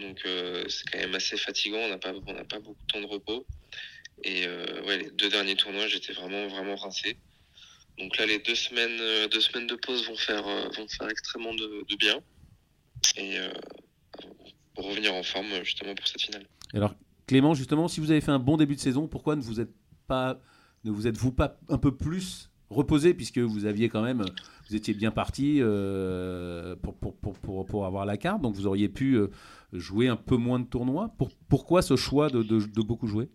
Donc, 0.00 0.20
euh, 0.24 0.64
c'est 0.68 0.88
quand 0.90 0.98
même 0.98 1.14
assez 1.14 1.36
fatigant. 1.36 1.78
On 1.78 1.88
n'a 1.88 1.98
pas, 1.98 2.12
on 2.26 2.32
n'a 2.32 2.44
pas 2.44 2.58
beaucoup 2.58 2.80
de 2.82 2.92
temps 2.92 3.00
de 3.00 3.06
repos. 3.06 3.46
Et 4.24 4.46
euh, 4.46 4.82
ouais, 4.86 4.98
les 4.98 5.10
deux 5.10 5.28
derniers 5.28 5.56
tournois, 5.56 5.86
j'étais 5.86 6.12
vraiment, 6.12 6.46
vraiment 6.48 6.76
rincé. 6.76 7.16
Donc 7.98 8.16
là, 8.16 8.26
les 8.26 8.38
deux 8.38 8.54
semaines, 8.54 9.28
deux 9.28 9.40
semaines 9.40 9.66
de 9.66 9.74
pause 9.74 10.06
vont 10.06 10.16
faire, 10.16 10.44
vont 10.44 10.88
faire 10.88 11.10
extrêmement 11.10 11.54
de, 11.54 11.84
bien. 11.96 12.20
Et 13.18 13.36
pour 14.74 14.86
revenir 14.86 15.12
en 15.12 15.22
forme, 15.22 15.62
justement, 15.62 15.94
pour 15.94 16.08
cette 16.08 16.22
finale. 16.22 16.46
Alors, 16.72 16.94
Clément, 17.26 17.54
justement, 17.54 17.88
si 17.88 18.00
vous 18.00 18.10
avez 18.10 18.22
fait 18.22 18.30
un 18.30 18.38
bon 18.38 18.56
début 18.56 18.76
de 18.76 18.80
saison, 18.80 19.08
pourquoi 19.08 19.36
ne 19.36 19.42
vous 19.42 19.60
êtes 19.60 19.72
pas, 20.06 20.40
ne 20.84 20.90
vous 20.90 21.06
êtes-vous 21.06 21.32
pas 21.32 21.58
un 21.68 21.78
peu 21.78 21.94
plus 21.94 22.50
reposé 22.72 23.14
puisque 23.14 23.38
vous 23.38 23.66
aviez 23.66 23.88
quand 23.88 24.02
même, 24.02 24.24
vous 24.68 24.76
étiez 24.76 24.94
bien 24.94 25.10
parti 25.10 25.58
euh, 25.60 26.76
pour, 26.76 26.96
pour, 26.96 27.14
pour, 27.14 27.66
pour, 27.66 27.86
avoir 27.86 28.06
la 28.06 28.16
carte, 28.16 28.40
donc 28.40 28.54
vous 28.54 28.66
auriez 28.66 28.88
pu 28.88 29.14
euh, 29.14 29.28
jouer 29.72 30.08
un 30.08 30.16
peu 30.16 30.36
moins 30.36 30.58
de 30.58 30.66
tournois. 30.66 31.12
Pour, 31.18 31.30
pourquoi 31.48 31.82
ce 31.82 31.96
choix 31.96 32.30
de, 32.30 32.42
de, 32.42 32.82
beaucoup 32.82 33.06
jouer? 33.06 33.28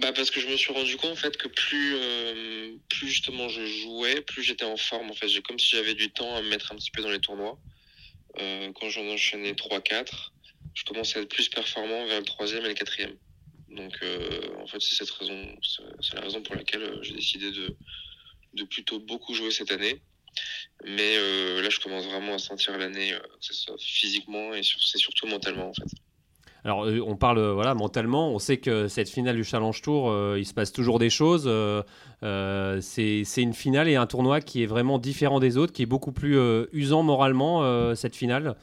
Bah 0.00 0.12
parce 0.14 0.30
que 0.30 0.40
je 0.40 0.48
me 0.48 0.56
suis 0.56 0.72
rendu 0.72 0.96
compte 0.96 1.12
en 1.12 1.16
fait 1.16 1.36
que 1.36 1.48
plus 1.48 1.96
euh, 1.96 2.76
plus 2.88 3.08
justement 3.08 3.50
je 3.50 3.66
jouais, 3.66 4.22
plus 4.22 4.42
j'étais 4.42 4.64
en 4.64 4.78
forme 4.78 5.10
en 5.10 5.14
fait. 5.14 5.28
J'ai 5.28 5.42
comme 5.42 5.58
si 5.58 5.76
j'avais 5.76 5.94
du 5.94 6.10
temps 6.10 6.34
à 6.34 6.40
me 6.40 6.48
mettre 6.48 6.72
un 6.72 6.76
petit 6.76 6.90
peu 6.90 7.02
dans 7.02 7.10
les 7.10 7.20
tournois. 7.20 7.58
quand 8.36 8.88
j'en 8.88 9.06
enchaînais 9.08 9.52
3-4, 9.52 10.30
je 10.72 10.84
commence 10.84 11.14
à 11.14 11.20
être 11.20 11.28
plus 11.28 11.50
performant 11.50 12.06
vers 12.06 12.20
le 12.20 12.24
troisième 12.24 12.64
et 12.64 12.68
le 12.68 12.74
quatrième. 12.74 13.14
Donc, 13.68 13.98
en 14.62 14.66
fait, 14.66 14.80
c'est 14.80 14.94
cette 14.94 15.10
raison, 15.10 15.56
c'est 16.00 16.14
la 16.14 16.22
raison 16.22 16.42
pour 16.42 16.54
laquelle 16.54 16.98
j'ai 17.02 17.14
décidé 17.14 17.50
de, 17.50 17.76
de 18.54 18.64
plutôt 18.64 18.98
beaucoup 19.00 19.34
jouer 19.34 19.50
cette 19.50 19.72
année. 19.72 20.00
Mais 20.84 21.16
euh, 21.16 21.62
là, 21.62 21.68
je 21.68 21.78
commence 21.78 22.06
vraiment 22.06 22.34
à 22.34 22.38
sentir 22.38 22.76
l'année, 22.78 23.12
physiquement 23.78 24.54
et 24.54 24.62
c'est 24.62 24.98
surtout 24.98 25.26
mentalement, 25.26 25.68
en 25.68 25.74
fait. 25.74 25.88
Alors, 26.64 26.86
on 26.86 27.16
parle 27.16 27.40
voilà 27.50 27.74
mentalement. 27.74 28.32
On 28.32 28.38
sait 28.38 28.58
que 28.58 28.86
cette 28.86 29.08
finale 29.08 29.34
du 29.34 29.42
Challenge 29.42 29.82
Tour, 29.82 30.36
il 30.36 30.46
se 30.46 30.54
passe 30.54 30.72
toujours 30.72 31.00
des 31.00 31.10
choses. 31.10 31.50
c'est 32.22 33.42
une 33.42 33.52
finale 33.52 33.88
et 33.88 33.96
un 33.96 34.06
tournoi 34.06 34.40
qui 34.40 34.62
est 34.62 34.66
vraiment 34.66 34.98
différent 34.98 35.40
des 35.40 35.56
autres, 35.56 35.72
qui 35.72 35.82
est 35.82 35.86
beaucoup 35.86 36.12
plus 36.12 36.38
usant 36.72 37.02
moralement 37.02 37.94
cette 37.96 38.14
finale. 38.14 38.56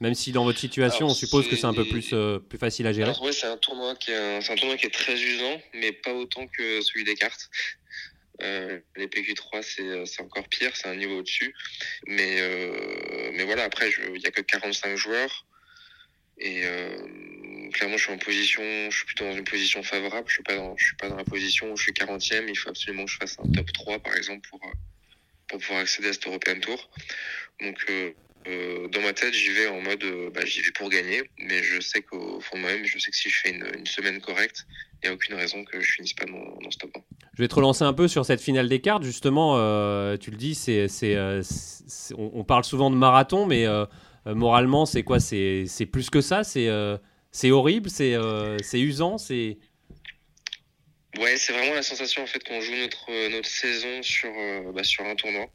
Même 0.00 0.14
si 0.14 0.32
dans 0.32 0.44
votre 0.44 0.58
situation, 0.58 1.06
on 1.06 1.14
suppose 1.14 1.48
que 1.48 1.56
c'est 1.56 1.64
un 1.64 1.72
peu 1.72 1.86
plus, 1.86 2.10
euh, 2.12 2.38
plus 2.38 2.58
facile 2.58 2.86
à 2.86 2.92
gérer. 2.92 3.12
C'est 3.32 3.46
un, 3.46 3.56
tournoi 3.56 3.94
qui 3.94 4.10
est 4.10 4.16
un, 4.16 4.38
un 4.38 4.56
tournoi 4.56 4.76
qui 4.76 4.86
est 4.86 4.92
très 4.94 5.14
usant, 5.14 5.60
mais 5.74 5.92
pas 5.92 6.12
autant 6.12 6.46
que 6.46 6.82
celui 6.82 7.04
des 7.04 7.14
cartes. 7.14 7.48
Euh, 8.46 8.80
les 8.96 9.06
PQ3, 9.06 10.06
c'est 10.06 10.22
encore 10.22 10.48
pire, 10.48 10.76
c'est 10.76 10.88
un 10.88 10.94
niveau 10.94 11.18
au-dessus. 11.18 11.54
Mais, 12.06 12.40
euh, 12.40 13.30
mais 13.34 13.44
voilà, 13.44 13.64
après, 13.64 13.90
il 13.90 14.20
n'y 14.20 14.26
a 14.26 14.30
que 14.30 14.40
45 14.40 14.96
joueurs. 14.96 15.46
Et 16.38 16.62
euh, 16.64 17.70
clairement, 17.72 17.96
je 17.96 18.04
suis 18.04 18.12
en 18.12 18.18
position, 18.18 18.62
je 18.90 18.96
suis 18.96 19.06
plutôt 19.06 19.24
dans 19.24 19.36
une 19.36 19.44
position 19.44 19.82
favorable. 19.82 20.28
Je 20.28 20.34
suis 20.34 20.42
suis 20.78 20.96
pas 20.96 21.08
dans 21.08 21.16
la 21.16 21.24
position 21.24 21.72
où 21.72 21.76
je 21.76 21.84
suis 21.84 21.92
40e. 21.92 22.46
Il 22.48 22.56
faut 22.56 22.70
absolument 22.70 23.04
que 23.06 23.10
je 23.10 23.16
fasse 23.16 23.38
un 23.38 23.50
top 23.50 23.72
3, 23.72 23.98
par 24.00 24.14
exemple, 24.16 24.46
pour, 24.48 24.62
euh, 24.64 24.72
pour 25.48 25.58
pouvoir 25.58 25.80
accéder 25.80 26.08
à 26.08 26.12
cet 26.12 26.26
European 26.26 26.60
Tour. 26.60 26.90
Donc, 27.60 27.90
euh, 28.48 28.88
dans 28.88 29.00
ma 29.00 29.12
tête, 29.12 29.34
j'y 29.34 29.50
vais 29.50 29.66
en 29.66 29.80
mode, 29.80 30.02
euh, 30.04 30.30
bah, 30.30 30.44
j'y 30.44 30.60
vais 30.60 30.70
pour 30.72 30.88
gagner. 30.88 31.22
Mais 31.38 31.62
je 31.62 31.80
sais 31.80 32.02
qu'au 32.02 32.40
fond 32.40 32.56
de 32.56 32.62
moi-même, 32.62 32.84
je 32.84 32.98
sais 32.98 33.10
que 33.10 33.16
si 33.16 33.28
je 33.28 33.40
fais 33.40 33.50
une, 33.50 33.66
une 33.76 33.86
semaine 33.86 34.20
correcte, 34.20 34.66
il 35.02 35.06
n'y 35.06 35.10
a 35.10 35.14
aucune 35.14 35.34
raison 35.34 35.64
que 35.64 35.80
je 35.80 35.92
finisse 35.92 36.14
pas 36.14 36.26
dans, 36.26 36.58
dans 36.62 36.70
ce 36.70 36.78
top 36.78 36.90
1. 36.96 37.00
Je 37.34 37.42
vais 37.42 37.48
te 37.48 37.54
relancer 37.54 37.84
un 37.84 37.92
peu 37.92 38.08
sur 38.08 38.24
cette 38.24 38.40
finale 38.40 38.68
des 38.68 38.80
cartes. 38.80 39.02
Justement, 39.02 39.56
euh, 39.56 40.16
tu 40.16 40.30
le 40.30 40.36
dis, 40.36 40.54
c'est, 40.54 40.88
c'est, 40.88 41.16
on, 42.16 42.30
on 42.34 42.44
parle 42.44 42.64
souvent 42.64 42.90
de 42.90 42.96
marathon, 42.96 43.46
mais 43.46 43.66
moralement, 44.26 44.86
c'est 44.86 45.02
quoi? 45.02 45.20
C'est, 45.20 45.64
c'est 45.66 45.86
plus 45.86 46.10
que 46.10 46.20
ça? 46.20 46.44
C'est, 46.44 46.68
c'est 47.32 47.50
horrible, 47.50 47.90
c'est, 47.90 48.16
c'est 48.62 48.80
usant, 48.80 49.18
c'est. 49.18 49.58
Ouais, 51.18 51.36
c'est 51.38 51.52
vraiment 51.54 51.74
la 51.74 51.82
sensation 51.82 52.22
en 52.22 52.26
fait 52.26 52.44
qu'on 52.44 52.60
joue 52.60 52.74
notre 52.74 53.30
notre 53.30 53.48
saison 53.48 54.02
sur 54.02 54.30
bah, 54.74 54.84
sur 54.84 55.04
un 55.04 55.14
tournoi. 55.14 55.46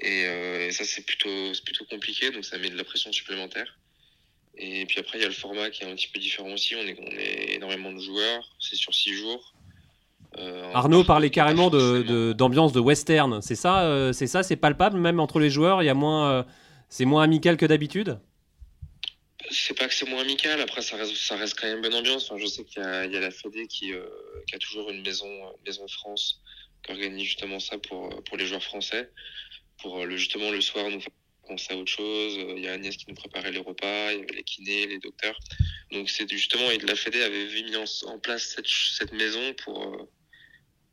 Et, 0.00 0.24
euh, 0.26 0.66
et 0.68 0.72
ça 0.72 0.84
c'est 0.84 1.04
plutôt 1.04 1.52
plutôt 1.64 1.84
compliqué, 1.84 2.30
donc 2.30 2.44
ça 2.44 2.58
met 2.58 2.70
de 2.70 2.76
la 2.76 2.84
pression 2.84 3.12
supplémentaire. 3.12 3.78
Et 4.56 4.84
puis 4.86 4.98
après 5.00 5.18
il 5.18 5.22
y 5.22 5.24
a 5.24 5.28
le 5.28 5.34
format 5.34 5.70
qui 5.70 5.82
est 5.84 5.86
un 5.90 5.94
petit 5.94 6.08
peu 6.08 6.18
différent 6.18 6.52
aussi. 6.52 6.74
On 6.76 6.80
est 6.86 6.96
on 6.98 7.10
est 7.18 7.54
énormément 7.54 7.92
de 7.92 8.00
joueurs, 8.00 8.44
c'est 8.58 8.76
sur 8.76 8.94
six 8.94 9.14
jours. 9.14 9.54
Euh, 10.38 10.70
Arnaud 10.72 11.04
parlait 11.04 11.28
carrément 11.28 11.68
de, 11.68 11.78
forcément- 11.78 12.10
de- 12.10 12.32
d'ambiance 12.32 12.72
de 12.72 12.80
western. 12.80 13.42
C'est 13.42 13.54
ça, 13.54 13.82
euh, 13.84 14.12
c'est 14.14 14.26
ça, 14.26 14.42
c'est 14.42 14.56
palpable 14.56 14.98
même 14.98 15.20
entre 15.20 15.38
les 15.38 15.50
joueurs. 15.50 15.82
Il 15.82 15.86
y 15.86 15.90
a 15.90 15.94
moins, 15.94 16.46
c'est 16.88 17.04
moins 17.04 17.22
amical 17.22 17.58
que 17.58 17.66
d'habitude? 17.66 18.18
C'est 19.50 19.76
pas 19.76 19.88
que 19.88 19.92
c'est 19.94 20.08
moins 20.08 20.22
amical, 20.22 20.58
après 20.62 20.80
ça 20.80 20.96
reste, 20.96 21.16
ça 21.16 21.36
reste 21.36 21.58
quand 21.60 21.66
même 21.66 21.82
bonne 21.82 21.94
ambiance. 21.94 22.30
Enfin, 22.30 22.40
je 22.42 22.46
sais 22.46 22.64
qu'il 22.64 22.80
y 22.82 23.12
y 23.12 23.16
a 23.16 23.20
la 23.20 23.30
Fédé 23.30 23.66
qui, 23.66 23.92
euh, 23.92 24.06
qui 24.46 24.54
a 24.54 24.58
toujours 24.58 24.88
une 24.90 25.02
maison, 25.02 25.26
euh, 25.28 25.50
maison 25.66 25.86
France 25.88 26.40
qui 26.82 26.92
organise 26.92 27.24
justement 27.26 27.58
ça 27.60 27.76
pour, 27.76 28.08
pour 28.24 28.36
les 28.38 28.46
joueurs 28.46 28.62
français. 28.62 29.10
Pour 29.82 29.98
euh, 29.98 30.08
justement 30.16 30.50
le 30.50 30.60
soir 30.60 30.88
nous 30.88 31.00
penser 31.46 31.74
à 31.74 31.76
autre 31.76 31.90
chose. 31.90 32.38
Euh, 32.38 32.54
Il 32.56 32.64
y 32.64 32.68
a 32.68 32.72
Agnès 32.72 32.96
qui 32.96 33.06
nous 33.08 33.14
préparait 33.14 33.52
les 33.52 33.58
repas, 33.58 34.12
il 34.12 34.20
y 34.20 34.22
avait 34.22 34.36
les 34.36 34.44
kinés, 34.44 34.86
les 34.86 34.98
docteurs. 34.98 35.38
Donc 35.90 36.08
c'est 36.08 36.30
justement, 36.30 36.70
et 36.70 36.78
la 36.78 36.96
Fédé 36.96 37.22
avait 37.22 37.46
mis 37.62 37.76
en, 37.76 38.18
place 38.18 38.56
cette, 38.98 39.12
maison 39.12 39.52
pour, 39.64 39.82
euh, 39.82 40.08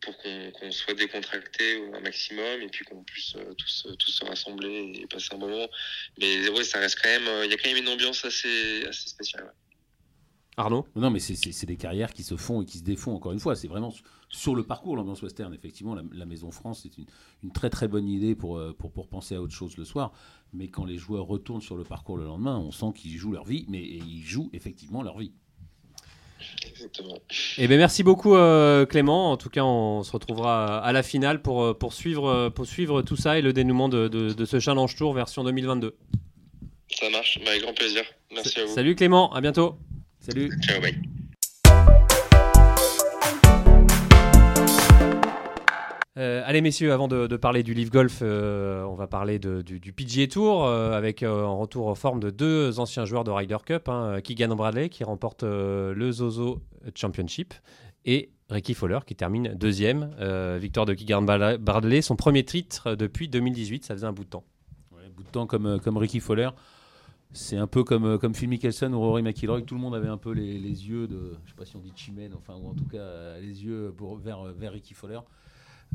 pour 0.02 0.18
qu'on 0.18 0.72
soit 0.72 0.96
décontracté 0.96 1.82
un 1.94 2.02
maximum 2.02 2.62
et 2.62 2.68
puis 2.68 2.84
qu'on 2.84 3.04
puisse 3.04 3.36
tous, 3.58 3.88
tous 4.00 4.12
se 4.12 4.26
rassembler 4.26 4.94
et 4.96 5.08
passer 5.08 5.30
un 5.34 5.38
moment. 5.38 5.70
Mais 6.18 6.50
ouais, 6.50 6.64
ça 6.64 6.80
reste 6.80 7.00
quand 7.02 7.10
même. 7.10 7.30
Il 7.46 7.52
y 7.52 7.54
a 7.54 7.58
quand 7.58 7.70
même 7.70 7.84
une 7.84 7.90
ambiance 7.90 8.26
assez, 8.26 8.86
assez 8.88 9.08
spéciale. 9.10 9.54
Arnaud 10.60 10.86
Non, 10.96 11.10
mais 11.10 11.20
c'est- 11.20 11.66
des 11.66 11.76
carrières 11.78 12.14
qui 12.14 12.24
se 12.24 12.36
font 12.36 12.62
et 12.62 12.66
qui 12.66 12.78
se 12.80 12.84
défont, 12.84 13.14
encore 13.16 13.32
une 13.32 13.40
fois. 13.40 13.56
C'est 13.56 13.68
vraiment 13.68 13.92
su- 13.92 14.04
sur 14.30 14.56
le 14.56 14.64
parcours, 14.64 14.96
l'ambiance 14.96 15.22
western. 15.22 15.54
Effectivement, 15.54 15.96
la, 15.96 16.04
la 16.14 16.26
Maison 16.26 16.52
France, 16.52 16.82
c'est 16.84 16.98
une, 16.98 17.06
une 17.44 17.52
très 17.52 17.70
très 17.70 17.88
bonne 17.88 18.08
idée 18.08 18.36
pour, 18.36 18.58
euh, 18.58 18.76
pour, 18.78 18.92
pour 18.92 19.08
penser 19.08 19.36
à 19.36 19.42
autre 19.42 19.54
chose 19.54 19.78
le 19.78 19.86
soir. 19.86 20.12
Mais 20.54 20.68
quand 20.68 20.86
les 20.86 20.98
joueurs 20.98 21.26
retournent 21.26 21.62
sur 21.62 21.76
le 21.78 21.84
parcours 21.84 22.18
le 22.18 22.26
lendemain, 22.26 22.58
on 22.58 22.72
sent 22.72 22.92
qu'ils 22.96 23.18
jouent 23.18 23.32
leur 23.32 23.46
vie, 23.46 23.66
mais 23.70 23.82
ils 23.84 24.24
jouent 24.24 24.50
effectivement 24.54 25.02
leur 25.04 25.18
vie. 25.18 25.32
Exactement. 26.70 27.18
Eh 27.58 27.68
ben 27.68 27.78
merci 27.78 28.02
beaucoup 28.04 28.36
euh, 28.36 28.86
Clément. 28.86 29.32
En 29.32 29.38
tout 29.38 29.50
cas, 29.50 29.64
on 29.66 30.04
se 30.04 30.12
retrouvera 30.12 30.80
à 30.80 30.92
la 30.94 31.04
finale 31.04 31.42
pour, 31.42 31.64
euh, 31.64 31.74
pour, 31.74 31.94
suivre, 31.94 32.50
pour 32.50 32.66
suivre 32.66 33.02
tout 33.02 33.18
ça 33.18 33.38
et 33.38 33.42
le 33.42 33.52
dénouement 33.54 33.90
de, 33.90 34.08
de- 34.08 34.34
de 34.34 34.46
ce 34.46 34.60
Challenge 34.60 34.96
Tour 34.96 35.14
version 35.14 35.44
2022. 35.44 35.96
Ça 36.92 37.10
marche, 37.10 37.40
bah, 37.44 37.52
avec 37.52 37.62
grand 37.64 37.74
plaisir. 37.74 38.04
Merci 38.34 38.60
à 38.62 38.66
vous. 38.66 38.74
Salut 38.74 38.96
Clément, 38.96 39.32
à 39.34 39.42
bientôt. 39.42 39.76
Salut 40.30 40.52
Ciao, 40.62 40.80
bye. 40.80 40.94
Euh, 46.18 46.42
allez 46.46 46.60
messieurs, 46.62 46.92
avant 46.92 47.08
de, 47.08 47.28
de 47.28 47.38
parler 47.38 47.64
du 47.64 47.74
Leaf 47.74 47.90
Golf, 47.92 48.20
euh, 48.22 48.84
on 48.84 48.96
va 48.96 49.08
parler 49.08 49.40
de- 49.40 49.62
du, 49.62 49.80
du 49.80 49.94
PGA 49.94 50.28
Tour 50.28 50.66
euh, 50.66 50.92
avec 50.92 51.24
euh, 51.24 51.44
en 51.44 51.58
retour 51.58 51.88
en 51.88 51.96
forme 51.96 52.20
de 52.20 52.30
deux 52.30 52.80
anciens 52.80 53.06
joueurs 53.06 53.24
de 53.24 53.32
Ryder 53.32 53.58
Cup, 53.66 53.88
hein, 53.88 54.20
Keegan 54.22 54.54
Bradley 54.56 54.90
qui 54.90 55.06
remporte 55.06 55.44
euh, 55.44 55.94
le 55.94 56.12
Zozo 56.12 56.62
Championship 56.94 57.54
et 58.06 58.32
Ricky 58.50 58.74
Fowler 58.74 59.00
qui 59.06 59.16
termine 59.16 59.54
deuxième. 59.56 60.12
Euh, 60.20 60.58
victoire 60.62 60.86
de 60.86 60.94
Keegan 60.94 61.22
Bradley- 61.22 62.02
son 62.02 62.18
premier 62.18 62.44
titre 62.44 62.96
depuis 62.96 63.30
2018, 63.30 63.86
ça 63.86 63.94
faisait 63.94 64.08
un 64.08 64.12
bout 64.12 64.26
de 64.26 64.30
temps. 64.30 64.44
Ouais, 64.92 65.08
bout 65.16 65.24
de 65.24 65.30
temps 65.30 65.48
comme, 65.48 65.80
comme 65.80 65.96
Ricky 65.98 66.20
Fowler. 66.20 66.50
C'est 67.32 67.58
un 67.58 67.68
peu 67.68 67.84
comme, 67.84 68.06
euh, 68.06 68.18
comme 68.18 68.34
Phil 68.34 68.50
Mickelson 68.50 68.92
ou 68.94 69.00
Rory 69.00 69.22
McIlroy. 69.22 69.62
Tout 69.62 69.76
le 69.76 69.82
monde 69.82 69.96
avait 69.96 70.08
un 70.08 70.18
peu 70.18 70.32
les, 70.32 70.58
les 70.58 70.90
yeux 70.90 71.08
de, 71.08 71.36
je 71.46 71.52
sais 71.52 71.56
pas 71.56 71.66
si 71.66 71.76
on 71.76 71.80
dit 71.80 71.92
chimène, 71.96 72.34
enfin, 72.34 72.56
ou 72.56 72.68
en 72.68 72.74
tout 72.74 72.86
cas 72.86 72.98
euh, 72.98 73.40
les 73.40 73.64
yeux 73.64 73.94
pour, 73.96 74.18
vers, 74.18 74.44
vers 74.46 74.74
Ricky 74.74 74.94
Fowler. 74.94 75.20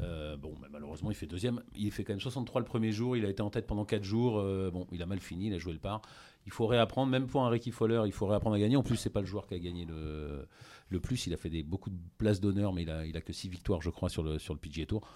Euh, 0.03 0.37
bon, 0.37 0.55
malheureusement, 0.73 1.11
il 1.11 1.15
fait 1.15 1.27
deuxième. 1.27 1.63
Il 1.77 1.91
fait 1.93 2.05
quand 2.05 2.13
même 2.13 2.21
63 2.21 2.61
le 2.61 2.67
premier 2.67 2.93
jour. 2.93 3.17
Il 3.17 3.25
a 3.25 3.29
été 3.29 3.43
en 3.43 3.51
tête 3.51 3.67
pendant 3.67 3.85
4 3.85 4.03
jours. 4.03 4.39
Euh, 4.39 4.71
bon, 4.71 4.87
il 4.93 5.03
a 5.03 5.07
mal 5.07 5.21
fini. 5.21 5.47
Il 5.49 5.55
a 5.55 5.59
joué 5.59 5.73
le 5.73 5.79
par. 5.79 6.03
Il 6.47 6.53
faut 6.53 6.67
réapprendre, 6.67 7.11
même 7.11 7.27
pour 7.27 7.45
un 7.45 7.49
Ricky 7.49 7.71
Fowler, 7.71 8.03
il 8.07 8.13
faut 8.13 8.27
réapprendre 8.27 8.57
à 8.57 8.59
gagner. 8.59 8.77
En 8.77 8.83
plus, 8.83 8.97
c'est 8.97 9.11
pas 9.11 9.21
le 9.21 9.27
joueur 9.27 9.47
qui 9.47 9.55
a 9.55 9.59
gagné 9.59 9.87
le, 9.87 10.47
le 10.91 11.01
plus. 11.01 11.27
Il 11.27 11.33
a 11.33 11.37
fait 11.37 11.49
des, 11.49 11.63
beaucoup 11.63 11.91
de 11.91 11.99
places 12.19 12.41
d'honneur, 12.41 12.73
mais 12.73 12.83
il 12.83 12.91
a, 12.91 13.07
il 13.07 13.17
a 13.17 13.21
que 13.21 13.33
6 13.33 13.49
victoires, 13.49 13.81
je 13.81 13.91
crois, 13.91 14.09
sur 14.09 14.23
le, 14.23 14.39
sur 14.39 14.53
le 14.53 14.61
PGA 14.61 14.87
Tour. 14.87 15.09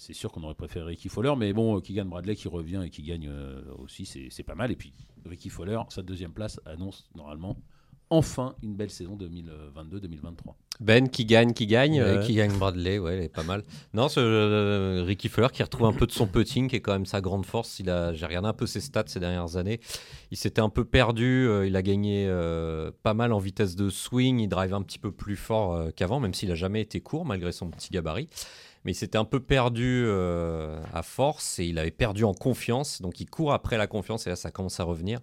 C'est 0.00 0.14
sûr 0.14 0.32
qu'on 0.32 0.42
aurait 0.44 0.54
préféré 0.54 0.86
Ricky 0.86 1.10
Fowler, 1.10 1.34
mais 1.36 1.52
bon, 1.52 1.78
Keegan 1.78 2.06
Bradley 2.06 2.34
qui 2.34 2.48
revient 2.48 2.80
et 2.82 2.88
qui 2.88 3.02
gagne 3.02 3.28
euh, 3.28 3.60
aussi, 3.76 4.06
c'est 4.06 4.42
pas 4.42 4.54
mal. 4.54 4.70
Et 4.70 4.76
puis 4.76 4.94
Ricky 5.26 5.50
Fowler, 5.50 5.78
sa 5.90 6.00
deuxième 6.00 6.32
place 6.32 6.58
annonce 6.64 7.10
normalement 7.14 7.58
enfin 8.08 8.56
une 8.62 8.74
belle 8.74 8.88
saison 8.88 9.16
2022-2023. 9.16 10.54
Ben 10.80 11.10
qui 11.10 11.26
gagne, 11.26 11.52
qui 11.52 11.66
gagne. 11.66 12.00
Euh, 12.00 12.16
euh, 12.16 12.22
Qui 12.22 12.34
gagne 12.34 12.56
Bradley, 12.56 12.98
ouais, 12.98 13.14
elle 13.14 13.24
est 13.24 13.28
pas 13.28 13.42
mal. 13.42 13.62
Non, 13.92 14.08
ce 14.08 14.18
euh, 14.20 15.04
Ricky 15.06 15.28
Fowler 15.28 15.48
qui 15.52 15.62
retrouve 15.62 15.86
un 15.86 15.92
peu 15.92 16.06
de 16.06 16.12
son 16.12 16.26
putting, 16.26 16.68
qui 16.68 16.76
est 16.76 16.80
quand 16.80 16.94
même 16.94 17.04
sa 17.04 17.20
grande 17.20 17.44
force. 17.44 17.78
Il 17.78 17.90
a, 17.90 18.14
j'ai 18.14 18.24
regardé 18.24 18.48
un 18.48 18.54
peu 18.54 18.66
ses 18.66 18.80
stats 18.80 19.04
ces 19.06 19.20
dernières 19.20 19.56
années. 19.56 19.80
Il 20.30 20.38
s'était 20.38 20.62
un 20.62 20.70
peu 20.70 20.86
perdu. 20.86 21.46
euh, 21.46 21.66
il 21.66 21.76
a 21.76 21.82
gagné 21.82 22.26
euh, 22.26 22.90
pas 23.02 23.12
mal 23.12 23.34
en 23.34 23.38
vitesse 23.38 23.76
de 23.76 23.90
swing. 23.90 24.40
Il 24.40 24.48
drive 24.48 24.72
un 24.72 24.82
petit 24.82 24.98
peu 24.98 25.12
plus 25.12 25.36
fort 25.36 25.74
euh, 25.74 25.90
qu'avant, 25.94 26.18
même 26.18 26.32
s'il 26.32 26.50
a 26.50 26.54
jamais 26.54 26.80
été 26.80 27.02
court 27.02 27.26
malgré 27.26 27.52
son 27.52 27.68
petit 27.68 27.90
gabarit. 27.90 28.28
Mais 28.84 28.92
il 28.92 28.94
s'était 28.94 29.18
un 29.18 29.24
peu 29.24 29.40
perdu 29.40 30.04
euh, 30.06 30.80
à 30.94 31.02
force 31.02 31.58
et 31.58 31.66
il 31.66 31.78
avait 31.78 31.90
perdu 31.90 32.24
en 32.24 32.32
confiance. 32.32 33.02
Donc 33.02 33.20
il 33.20 33.26
court 33.26 33.52
après 33.52 33.76
la 33.76 33.86
confiance 33.86 34.26
et 34.26 34.30
là 34.30 34.36
ça 34.36 34.50
commence 34.50 34.80
à 34.80 34.84
revenir. 34.84 35.20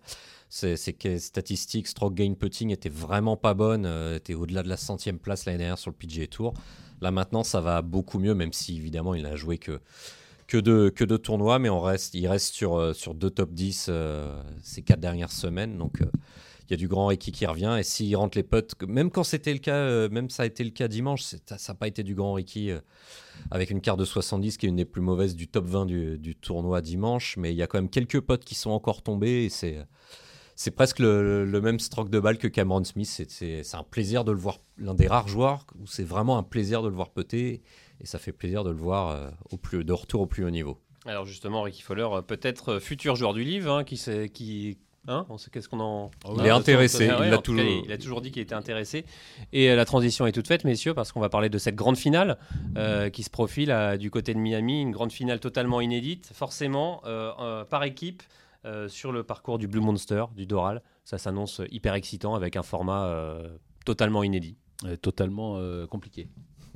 Ses, 0.49 0.77
statistiques 1.17 1.87
stroke 1.87 2.13
gain 2.13 2.33
putting 2.35 2.71
étaient 2.71 2.89
vraiment 2.89 3.35
pas 3.35 3.53
bonnes. 3.53 3.85
euh, 3.85 4.15
était 4.15 4.35
au-delà 4.35 4.63
de 4.63 4.69
la 4.69 4.77
centième 4.77 5.19
place 5.19 5.45
l'année 5.45 5.57
dernière 5.57 5.77
sur 5.79 5.91
le 5.91 5.95
PGA 5.95 6.27
Tour. 6.27 6.53
Là 7.01 7.11
maintenant 7.11 7.43
ça 7.43 7.61
va 7.61 7.81
beaucoup 7.81 8.19
mieux, 8.19 8.35
même 8.35 8.53
si 8.53 8.77
évidemment 8.77 9.15
il 9.15 9.23
n'a 9.23 9.35
joué 9.35 9.57
que 9.57 9.79
que 10.47 10.57
deux, 10.57 10.89
que 10.89 11.03
deux 11.03 11.17
tournois, 11.17 11.59
mais 11.59 11.69
on 11.69 11.81
reste, 11.81 12.13
il 12.13 12.25
reste 12.27 12.55
sur, 12.55 12.77
euh, 12.77 12.93
sur 12.93 13.13
deux 13.13 13.29
top 13.29 13.51
10 13.51 13.87
euh, 13.89 14.41
ces 14.63 14.81
quatre 14.81 15.01
dernières 15.01 15.31
semaines. 15.31 15.77
Donc 15.77 16.01
il 16.67 16.71
y 16.71 16.73
a 16.73 16.77
du 16.77 16.87
grand 16.87 17.07
Ricky 17.07 17.31
qui 17.31 17.45
revient. 17.45 17.77
Et 17.79 17.83
s'il 17.83 18.15
rentre 18.15 18.37
les 18.37 18.43
potes, 18.43 18.75
même 18.83 19.09
quand 19.09 19.23
c'était 19.23 19.53
le 19.53 19.59
cas, 19.59 19.75
euh, 19.75 20.09
même 20.09 20.29
ça 20.29 20.43
a 20.43 20.45
été 20.45 20.63
le 20.63 20.71
cas 20.71 20.87
dimanche, 20.87 21.23
ça 21.23 21.57
n'a 21.67 21.73
pas 21.75 21.87
été 21.87 22.03
du 22.03 22.13
grand 22.13 22.33
Ricky 22.33 22.71
euh, 22.71 22.79
avec 23.51 23.69
une 23.69 23.81
carte 23.81 23.99
de 23.99 24.05
70 24.05 24.57
qui 24.57 24.65
est 24.65 24.69
une 24.69 24.75
des 24.75 24.85
plus 24.85 25.01
mauvaises 25.01 25.35
du 25.35 25.47
top 25.47 25.65
20 25.65 25.85
du, 25.85 26.35
tournoi 26.35 26.81
dimanche. 26.81 27.37
Mais 27.37 27.53
il 27.53 27.57
y 27.57 27.63
a 27.63 27.67
quand 27.67 27.77
même 27.77 27.89
quelques 27.89 28.19
potes 28.19 28.43
qui 28.43 28.55
sont 28.55 28.71
encore 28.71 29.01
tombés 29.01 29.45
et 29.45 29.49
c'est. 29.49 29.77
C'est 30.59 30.71
presque 30.71 30.97
le, 30.97 31.45
même 31.61 31.79
stroke 31.79 32.09
de 32.09 32.19
balle 32.19 32.39
que 32.39 32.47
Cameron 32.47 32.83
Smith. 32.83 33.27
C'est- 33.29 33.75
un 33.75 33.83
plaisir 33.83 34.23
de 34.23 34.31
le 34.31 34.39
voir, 34.39 34.57
l'un 34.79 34.95
des 34.95 35.05
rares 35.05 35.27
joueurs 35.27 35.67
où 35.79 35.85
c'est 35.85 36.03
vraiment 36.03 36.39
un 36.39 36.41
plaisir 36.41 36.81
de 36.81 36.87
le 36.87 36.95
voir 36.95 37.11
peter 37.11 37.61
et 38.01 38.05
ça 38.07 38.17
fait 38.17 38.31
plaisir 38.31 38.63
de 38.63 38.71
le 38.71 38.75
voir 38.75 39.09
euh, 39.09 39.29
au 39.51 39.57
plus, 39.57 39.83
de 39.83 39.93
retour 39.93 40.21
au 40.21 40.25
plus 40.25 40.43
haut 40.43 40.49
niveau. 40.49 40.79
Alors 41.05 41.25
justement, 41.25 41.61
Ricky 41.61 41.83
Fowler, 41.83 42.07
peut-être 42.25 42.79
futur 42.79 43.15
joueur 43.15 43.33
du 43.33 43.43
livre, 43.43 43.71
hein, 43.71 43.83
qui, 43.83 44.01
qui, 44.33 44.77
hein, 45.07 45.25
on 45.29 45.37
sait 45.37 45.49
qu'est-ce 45.49 45.67
qu'on 45.69 45.79
en. 45.79 46.11
Il 46.37 46.45
est 46.45 46.49
intéressé, 46.49 47.07
Ah 47.09 47.19
ouais, 47.19 47.27
il 47.27 47.31
cas, 47.31 47.93
a 47.93 47.97
toujours 47.97 48.21
dit 48.21 48.31
qu'il 48.31 48.41
était 48.41 48.55
intéressé. 48.55 49.05
Et 49.53 49.69
euh, 49.69 49.75
la 49.75 49.85
transition 49.85 50.25
est 50.27 50.31
toute 50.31 50.47
faite, 50.47 50.63
messieurs, 50.63 50.93
parce 50.93 51.11
qu'on 51.11 51.19
va 51.19 51.29
parler 51.29 51.49
de 51.49 51.57
cette 51.57 51.75
grande 51.75 51.97
finale 51.97 52.37
euh, 52.77 53.09
qui 53.09 53.23
se 53.23 53.29
profile 53.29 53.71
euh, 53.71 53.97
du 53.97 54.11
côté 54.11 54.33
de 54.33 54.39
Miami, 54.39 54.81
une 54.81 54.91
grande 54.91 55.11
finale 55.11 55.39
totalement 55.39 55.81
inédite, 55.81 56.29
forcément 56.33 57.01
euh, 57.05 57.31
euh, 57.39 57.63
par 57.65 57.83
équipe 57.83 58.23
euh, 58.65 58.87
sur 58.87 59.11
le 59.11 59.23
parcours 59.23 59.57
du 59.57 59.67
Blue 59.67 59.81
Monster, 59.81 60.25
du 60.35 60.45
Doral. 60.45 60.81
Ça 61.05 61.17
s'annonce 61.17 61.61
hyper 61.71 61.93
excitant 61.93 62.35
avec 62.35 62.55
un 62.55 62.63
format 62.63 63.05
euh, 63.05 63.57
totalement 63.85 64.23
inédit. 64.23 64.57
Totalement 65.01 65.55
euh, 65.57 65.87
compliqué. 65.87 66.27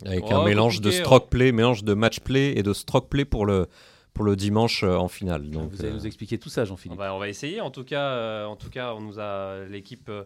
Avec 0.05 0.23
Oh, 0.27 0.33
un 0.33 0.43
mélange 0.45 0.81
de 0.81 0.89
stroke 0.89 1.29
play, 1.29 1.51
mélange 1.51 1.83
de 1.83 1.93
match 1.93 2.19
play 2.21 2.57
et 2.57 2.63
de 2.63 2.73
stroke 2.73 3.09
play 3.09 3.25
pour 3.25 3.45
le, 3.45 3.67
pour 4.13 4.25
le 4.25 4.35
dimanche 4.35 4.83
euh, 4.83 4.95
en 4.95 5.07
finale. 5.07 5.49
Donc, 5.49 5.71
Vous 5.71 5.81
allez 5.81 5.91
euh, 5.91 5.95
nous 5.95 6.05
expliquer 6.07 6.37
tout 6.37 6.49
ça, 6.49 6.63
On 6.63 6.65
Jean-Philippe. 6.65 6.97
va, 6.97 7.13
on 7.15 7.19
va 7.19 7.29
essayer. 7.29 7.61
En 7.61 7.71
tout 7.71 7.83
cas, 7.83 8.09
euh, 8.11 8.45
en 8.45 8.55
tout 8.55 8.69
cas, 8.69 8.93
on 8.93 9.01
nous 9.01 9.19
a 9.19 9.63
l'équipe, 9.69 10.09
euh, 10.09 10.23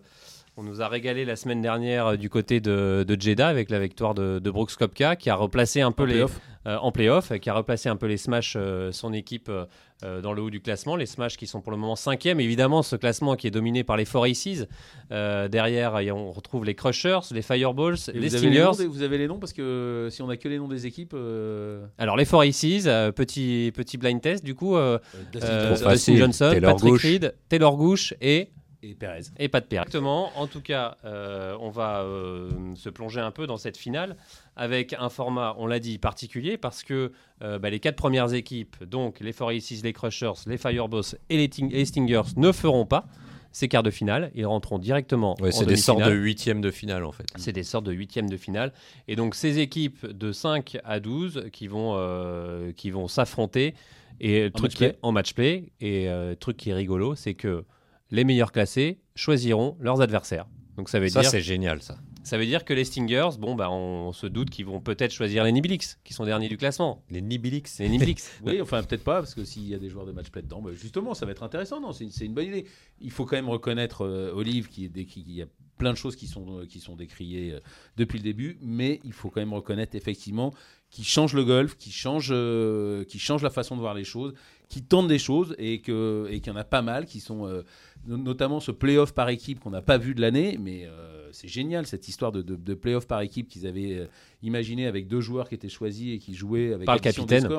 on 0.57 0.63
nous 0.63 0.81
a 0.81 0.87
régalé 0.87 1.25
la 1.25 1.35
semaine 1.35 1.61
dernière 1.61 2.07
euh, 2.07 2.15
du 2.17 2.29
côté 2.29 2.59
de, 2.61 3.05
de 3.07 3.21
Jeddah 3.21 3.47
avec 3.47 3.69
la 3.69 3.79
victoire 3.79 4.13
de, 4.15 4.39
de 4.39 4.51
Brooks 4.51 4.75
Kopka 4.75 5.15
qui 5.15 5.29
a 5.29 5.35
replacé 5.35 5.81
un 5.81 5.91
peu 5.91 6.03
En 6.03 6.05
les, 6.07 6.13
playoff. 6.13 6.39
euh, 6.67 6.77
en 6.77 6.91
playoff, 6.91 7.37
qui 7.39 7.49
a 7.49 7.53
replacé 7.53 7.89
un 7.89 7.95
peu 7.95 8.07
les 8.07 8.17
Smash, 8.17 8.55
euh, 8.57 8.91
son 8.91 9.13
équipe, 9.13 9.49
euh, 9.49 9.65
euh, 10.05 10.21
dans 10.21 10.31
le 10.33 10.41
haut 10.41 10.49
du 10.49 10.61
classement. 10.61 10.95
Les 10.95 11.05
Smash 11.07 11.35
qui 11.35 11.47
sont 11.47 11.59
pour 11.61 11.71
le 11.71 11.77
moment 11.77 11.95
cinquième. 11.95 12.39
Évidemment, 12.39 12.83
ce 12.83 12.95
classement 12.95 13.35
qui 13.35 13.47
est 13.47 13.51
dominé 13.51 13.83
par 13.83 13.97
les 13.97 14.05
Four 14.05 14.25
Aces. 14.25 14.65
Euh, 15.11 15.47
derrière, 15.47 15.95
on 16.15 16.31
retrouve 16.31 16.63
les 16.65 16.75
Crushers, 16.75 17.19
les 17.31 17.41
Fireballs, 17.41 17.95
Et 18.13 18.19
les 18.19 18.29
vous, 18.29 18.35
avez 18.35 18.49
les 18.49 18.59
noms 18.59 18.73
Stingers. 18.73 18.83
des- 18.83 18.87
vous 18.97 19.01
avez 19.01 19.17
les 19.17 19.27
noms 19.27 19.39
parce 19.39 19.53
que 19.53 20.07
si 20.11 20.21
on 20.21 20.29
a 20.29 20.37
que 20.37 20.47
les 20.47 20.57
noms 20.57 20.67
des 20.67 20.85
équipes, 20.85 21.13
euh, 21.15 21.85
Alors, 21.97 22.15
les 22.17 22.25
Four 22.25 22.41
Aces, 22.43 22.85
euh, 22.85 23.11
petit, 23.11 23.71
petit 23.75 23.97
blind 23.97 24.21
test, 24.21 24.43
du 24.45 24.55
coup, 24.55 24.75
euh, 24.77 24.99
Dustin 25.31 25.47
euh, 25.47 25.59
Johnson 25.69 25.73
Dustin 25.73 25.89
facile. 25.89 26.17
Johnson, 26.17 26.49
Taylor 26.53 26.71
Patrick 26.73 26.91
Gooch. 26.93 27.01
Reed, 27.03 27.33
Taylor 27.49 27.75
Gooch 27.75 28.13
et 28.21 28.49
et 28.91 28.95
Perez. 28.95 29.21
et 29.37 29.47
pas 29.47 29.61
de 29.61 29.65
pire. 29.65 29.81
Exactement. 29.81 30.31
En 30.37 30.47
tout 30.47 30.61
cas, 30.61 30.97
euh, 31.05 31.55
on 31.59 31.69
va 31.69 32.01
euh, 32.03 32.49
se 32.75 32.89
plonger 32.89 33.19
un 33.21 33.31
peu 33.31 33.47
dans 33.47 33.57
cette 33.57 33.77
finale 33.77 34.15
avec 34.55 34.93
un 34.97 35.09
format, 35.09 35.55
on 35.57 35.67
l'a 35.67 35.79
dit, 35.79 35.97
particulier 35.97 36.57
parce 36.57 36.83
que 36.83 37.11
euh, 37.41 37.59
bah, 37.59 37.69
les 37.69 37.79
quatre 37.79 37.95
premières 37.97 38.33
équipes, 38.33 38.83
donc 38.83 39.19
les 39.19 39.33
Four 39.33 39.49
Aces, 39.49 39.81
les 39.83 39.93
Crushers, 39.93 40.33
les 40.47 40.57
Fireballs 40.57 41.03
et 41.29 41.37
les, 41.37 41.49
Ting- 41.49 41.71
et 41.71 41.77
les 41.77 41.85
Stingers, 41.85 42.21
ne 42.37 42.51
feront 42.51 42.85
pas 42.85 43.05
ces 43.51 43.67
quarts 43.69 43.83
de 43.83 43.89
finale. 43.91 44.31
Ils 44.35 44.45
rentreront 44.45 44.79
directement 44.79 45.35
Ouais, 45.39 45.47
en 45.47 45.51
c'est 45.59 45.65
des 45.65 45.77
sortes 45.77 46.03
de 46.03 46.11
huitièmes 46.11 46.59
de 46.61 46.71
finale 46.71 47.05
en 47.05 47.11
fait. 47.13 47.25
C'est 47.37 47.53
des 47.53 47.63
sortes 47.63 47.85
de 47.85 47.93
huitièmes 47.93 48.29
de 48.29 48.35
finale. 48.37 48.73
Et 49.07 49.15
donc, 49.15 49.33
ces 49.35 49.59
équipes 49.59 50.05
de 50.05 50.31
5 50.33 50.77
à 50.83 50.99
12 50.99 51.45
qui 51.53 51.67
vont, 51.67 51.93
euh, 51.95 52.71
qui 52.73 52.91
vont 52.91 53.07
s'affronter. 53.07 53.73
Et 54.21 54.41
le 54.43 54.47
En 54.47 54.51
truc 54.51 54.63
match 54.71 54.75
qui 54.75 54.83
est 54.85 54.89
play. 54.89 54.99
en 55.01 55.11
match 55.13 55.33
play. 55.33 55.71
Et 55.81 56.09
euh, 56.09 56.31
le 56.31 56.35
truc 56.35 56.57
qui 56.57 56.69
est 56.69 56.73
rigolo, 56.73 57.15
c'est 57.15 57.33
que 57.33 57.63
les 58.11 58.23
meilleurs 58.23 58.51
classés 58.51 58.99
choisiront 59.15 59.77
leurs 59.79 60.01
adversaires. 60.01 60.47
Donc, 60.77 60.89
ça 60.89 60.99
veut, 60.99 61.07
Ça 61.07 61.21
dire, 61.21 61.29
c'est 61.29 61.41
génial 61.41 61.81
ça. 61.81 61.97
ça 62.23 62.37
veut 62.37 62.45
dire 62.45 62.65
que 62.65 62.73
les 62.73 62.83
Stingers, 62.83 63.37
bon, 63.39 63.55
bah, 63.55 63.71
on, 63.71 64.11
se 64.11 64.27
doute 64.27 64.49
qu'ils 64.49 64.65
vont 64.65 64.81
peut-être 64.81 65.11
choisir 65.11 65.45
les 65.45 65.53
Nibilix, 65.53 65.99
qui 66.03 66.13
sont 66.13 66.25
derniers 66.25 66.49
du 66.49 66.57
classement. 66.57 67.03
Les 67.09 67.21
Nibilix. 67.21 67.79
Les 67.79 67.87
Nibilix. 67.87 68.29
Oui, 68.43 68.59
enfin 68.61 68.83
peut-être 68.83 69.03
pas, 69.03 69.19
parce 69.19 69.33
que 69.33 69.45
s'il 69.45 69.67
y 69.67 69.73
a 69.73 69.79
des 69.79 69.89
joueurs 69.89 70.05
de 70.05 70.11
match 70.11 70.29
play 70.29 70.41
dedans, 70.41 70.61
bah, 70.61 70.71
justement, 70.73 71.13
ça 71.13 71.25
va 71.25 71.31
être 71.31 71.43
intéressant. 71.43 71.79
Non, 71.79 71.93
c'est 71.93 72.09
c'est 72.11 72.25
une 72.25 72.33
bonne 72.33 72.47
idée. 72.47 72.65
Il 72.99 73.11
faut 73.11 73.25
quand 73.25 73.37
même 73.37 73.49
reconnaître 73.49 74.01
euh, 74.01 74.33
Olive, 74.33 74.67
qui 74.67 74.85
est 74.85 74.89
décrit, 74.89 75.23
il 75.25 75.33
y 75.33 75.41
a 75.41 75.47
plein 75.77 75.91
de 75.91 75.97
choses 75.97 76.15
qui 76.15 76.27
sont, 76.27 76.59
euh, 76.59 76.65
qui 76.65 76.79
sont 76.79 76.95
décriées 76.95 77.53
euh, 77.53 77.59
depuis 77.97 78.17
le 78.17 78.23
début, 78.23 78.57
mais 78.61 78.99
il 79.03 79.13
faut 79.13 79.29
quand 79.29 79.41
même 79.41 79.53
reconnaître 79.53 79.95
effectivement 79.95 80.53
qu'il 80.89 81.05
change 81.05 81.33
le 81.33 81.43
golf, 81.43 81.77
qu'il 81.77 81.91
change, 81.91 82.29
euh, 82.31 83.03
qu'il 83.03 83.19
change 83.19 83.43
la 83.43 83.49
façon 83.49 83.75
de 83.75 83.81
voir 83.81 83.93
les 83.93 84.05
choses, 84.05 84.33
qui 84.69 84.81
tente 84.81 85.07
des 85.07 85.19
choses 85.19 85.53
et 85.57 85.81
que 85.81 86.27
et 86.29 86.39
qu'il 86.39 86.53
y 86.53 86.55
en 86.55 86.59
a 86.59 86.63
pas 86.63 86.81
mal 86.81 87.05
qui 87.05 87.19
sont 87.19 87.45
euh, 87.45 87.63
notamment 88.07 88.59
ce 88.59 88.71
playoff 88.71 89.13
par 89.13 89.29
équipe 89.29 89.59
qu'on 89.59 89.71
n'a 89.71 89.81
pas 89.81 89.97
vu 89.97 90.15
de 90.15 90.21
l'année, 90.21 90.57
mais 90.61 90.85
euh, 90.85 91.29
c'est 91.31 91.47
génial 91.47 91.85
cette 91.85 92.07
histoire 92.07 92.31
de, 92.31 92.41
de, 92.41 92.55
de 92.55 92.73
playoff 92.73 93.07
par 93.07 93.21
équipe 93.21 93.47
qu'ils 93.47 93.67
avaient 93.67 93.97
euh, 93.97 94.05
imaginé 94.43 94.87
avec 94.87 95.07
deux 95.07 95.21
joueurs 95.21 95.49
qui 95.49 95.55
étaient 95.55 95.69
choisis 95.69 96.15
et 96.15 96.19
qui 96.19 96.33
jouaient 96.35 96.73
avec 96.73 96.85
Par 96.85 96.95
le 96.95 97.01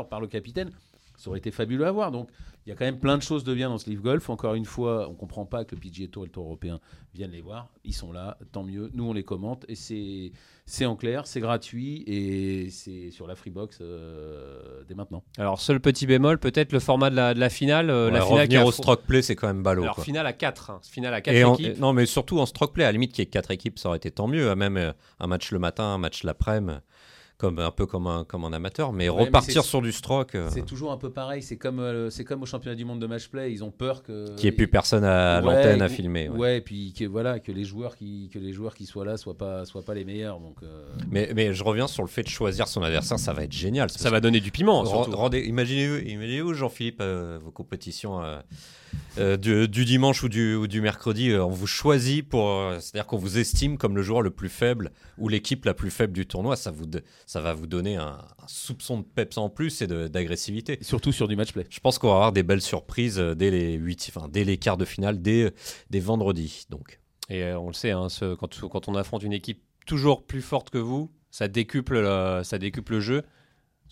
par 0.04 0.20
capitaine. 0.28 0.70
Ça 1.16 1.30
aurait 1.30 1.38
été 1.38 1.50
fabuleux 1.50 1.86
à 1.86 1.92
voir. 1.92 2.10
Donc 2.12 2.28
il 2.66 2.70
y 2.70 2.72
a 2.72 2.74
quand 2.74 2.84
même 2.84 2.98
plein 2.98 3.16
de 3.16 3.22
choses 3.22 3.44
de 3.44 3.54
bien 3.54 3.68
dans 3.68 3.78
ce 3.78 3.88
Live 3.88 4.00
Golf. 4.02 4.28
Encore 4.28 4.54
une 4.54 4.64
fois, 4.64 5.08
on 5.08 5.14
comprend 5.14 5.46
pas 5.46 5.64
que 5.64 5.74
le 5.76 5.80
PGA 5.80 6.08
Tour 6.08 6.24
et 6.24 6.26
le 6.26 6.32
Tour 6.32 6.44
européen 6.44 6.80
viennent 7.14 7.30
les 7.30 7.40
voir. 7.40 7.68
Ils 7.84 7.94
sont 7.94 8.12
là, 8.12 8.36
tant 8.52 8.64
mieux. 8.64 8.90
Nous 8.94 9.04
on 9.04 9.12
les 9.12 9.22
commente 9.22 9.64
et 9.68 9.74
c'est 9.76 10.32
c'est 10.66 10.84
en 10.84 10.96
clair, 10.96 11.26
c'est 11.28 11.38
gratuit 11.40 12.02
et 12.08 12.70
c'est 12.70 13.10
sur 13.12 13.28
la 13.28 13.36
Freebox 13.36 13.78
euh, 13.80 14.82
dès 14.88 14.94
maintenant. 14.96 15.22
Alors, 15.38 15.60
seul 15.60 15.78
petit 15.80 16.06
bémol, 16.06 16.38
peut-être 16.38 16.72
le 16.72 16.80
format 16.80 17.08
de 17.08 17.14
la, 17.16 17.34
de 17.34 17.38
la 17.40 17.48
finale. 17.50 17.88
euh, 17.88 18.06
Ouais, 18.06 18.12
la 18.14 18.20
finale 18.20 18.48
qui 18.48 18.56
revenir 18.56 18.60
a 18.62 18.64
au 18.64 18.70
fro- 18.70 18.82
stroke 18.82 19.02
play, 19.02 19.22
c'est 19.22 19.36
quand 19.36 19.46
même 19.46 19.62
ballot. 19.62 19.82
Alors, 19.84 19.94
quoi. 19.94 20.04
finale 20.04 20.26
à 20.26 20.32
4. 20.32 20.80
Finale 20.84 21.14
à 21.14 21.20
4 21.20 21.34
Et 21.36 21.44
en- 21.44 21.54
équipes. 21.54 21.78
non, 21.78 21.92
mais 21.92 22.04
surtout 22.04 22.40
en 22.40 22.46
stroke 22.46 22.72
play, 22.72 22.82
à 22.84 22.88
la 22.88 22.92
limite 22.92 23.12
qu'il 23.12 23.22
y 23.22 23.26
ait 23.26 23.30
quatre 23.30 23.52
équipes, 23.52 23.78
ça 23.78 23.88
aurait 23.90 23.98
été 23.98 24.10
tant 24.10 24.26
mieux. 24.26 24.50
hein, 24.50 24.56
Même 24.56 24.76
euh, 24.76 24.92
un 25.20 25.28
match 25.28 25.52
le 25.52 25.60
matin, 25.60 25.84
un 25.84 25.98
match 25.98 26.24
l'après-midi, 26.24 26.78
comme 27.38 27.58
un 27.58 27.70
peu 27.70 27.84
comme 27.86 28.06
un, 28.06 28.24
comme 28.24 28.44
un 28.44 28.52
amateur. 28.52 28.92
Mais 28.92 29.08
Ouais, 29.08 29.24
repartir 29.24 29.62
sur 29.64 29.82
du 29.82 29.92
stroke, 29.92 30.34
euh, 30.34 30.48
C'est 30.50 30.64
toujours 30.64 30.90
un 30.92 30.96
peu 30.96 31.10
pareil. 31.10 31.42
C'est 31.42 31.56
comme 31.56 31.80
euh, 31.80 32.08
c'est 32.10 32.24
comme 32.24 32.42
au 32.42 32.46
championnat 32.46 32.74
du 32.76 32.84
monde 32.84 33.00
de 33.00 33.06
match 33.06 33.28
play. 33.28 33.52
Ils 33.52 33.62
ont 33.62 33.70
peur 33.70 34.02
que 34.02 34.34
qu'il 34.36 34.44
n'y 34.44 34.48
ait 34.48 34.52
plus 34.56 34.68
personne 34.68 35.04
à 35.04 35.40
Ouais, 35.40 35.54
l'antenne 35.54 35.82
à 35.82 35.88
filmer. 35.88 36.28
ouais. 36.28 36.38
Ouais, 36.38 36.56
et 36.58 36.60
puis 36.62 36.92
que 36.92 37.04
voilà 37.04 37.38
que 37.40 37.52
les 37.52 37.64
joueurs 37.64 37.96
qui 37.96 38.30
que 38.32 38.38
les 38.38 38.52
joueurs 38.52 38.74
qui 38.74 38.86
soient 38.86 39.04
là 39.04 39.16
soient 39.16 39.36
pas 39.36 39.64
soient 39.66 39.84
pas 39.84 39.94
les 39.94 40.04
meilleurs. 40.04 40.40
Donc 40.40 40.56
euh, 40.62 40.86
Mais, 41.10 41.30
mais 41.34 41.52
je 41.52 41.62
reviens 41.62 41.86
sur 41.86 42.02
le 42.02 42.08
fait 42.08 42.22
de 42.22 42.28
choisir 42.28 42.68
son 42.68 42.82
adversaire, 42.82 43.18
ça 43.18 43.32
va 43.32 43.44
être 43.44 43.52
génial. 43.52 43.90
Ça 43.90 44.10
va 44.10 44.20
donner 44.20 44.40
du 44.40 44.50
piment, 44.50 44.84
Imaginez-vous, 45.32 45.98
imaginez-vous, 46.08 46.54
Jean-Philippe, 46.54 47.00
euh, 47.00 47.38
vos 47.42 47.50
compétitions 47.50 48.22
euh, 49.18 49.36
du, 49.36 49.68
du 49.68 49.84
dimanche 49.84 50.22
ou 50.22 50.28
du, 50.28 50.54
ou 50.54 50.66
du 50.66 50.80
mercredi, 50.80 51.30
euh, 51.30 51.44
on 51.44 51.50
vous 51.50 51.66
choisit 51.66 52.26
pour, 52.28 52.48
euh, 52.50 52.78
c'est-à-dire 52.80 53.06
qu'on 53.06 53.16
vous 53.16 53.38
estime 53.38 53.78
comme 53.78 53.96
le 53.96 54.02
joueur 54.02 54.22
le 54.22 54.30
plus 54.30 54.48
faible 54.48 54.90
ou 55.18 55.28
l'équipe 55.28 55.64
la 55.64 55.74
plus 55.74 55.90
faible 55.90 56.12
du 56.12 56.26
tournoi. 56.26 56.56
Ça, 56.56 56.70
vous, 56.70 56.84
ça 57.26 57.40
va 57.40 57.52
vous 57.54 57.66
donner 57.66 57.96
un, 57.96 58.18
un 58.38 58.46
soupçon 58.48 58.98
de 58.98 59.04
peps 59.04 59.36
en 59.36 59.50
plus 59.50 59.82
et 59.82 59.86
d'agressivité. 59.86 60.78
surtout 60.80 61.12
sur 61.12 61.28
du 61.28 61.36
match 61.36 61.52
play. 61.52 61.66
Je 61.68 61.80
pense 61.80 61.98
qu'on 61.98 62.08
va 62.08 62.14
avoir 62.14 62.32
des 62.32 62.42
belles 62.44 62.62
surprises 62.62 63.18
euh, 63.18 63.34
dès 63.34 63.50
les 63.50 63.78
enfin 64.08 64.28
dès 64.28 64.44
les 64.44 64.56
quarts 64.56 64.76
de 64.76 64.84
finale, 64.84 65.20
dès, 65.20 65.52
dès 65.90 66.00
vendredi. 66.00 66.66
Donc. 66.70 67.00
Et 67.28 67.42
euh, 67.42 67.58
on 67.58 67.66
le 67.66 67.74
sait, 67.74 67.90
hein, 67.90 68.08
ce- 68.08 68.34
quand, 68.36 68.60
quand 68.68 68.88
on 68.88 68.94
affronte 68.94 69.24
une 69.24 69.32
équipe 69.32 69.62
toujours 69.86 70.24
plus 70.26 70.42
forte 70.42 70.70
que 70.70 70.78
vous, 70.78 71.10
ça 71.30 71.48
décuple, 71.48 72.00
le- 72.00 72.42
ça 72.44 72.58
décuple 72.58 72.92
le 72.92 73.00
jeu. 73.00 73.22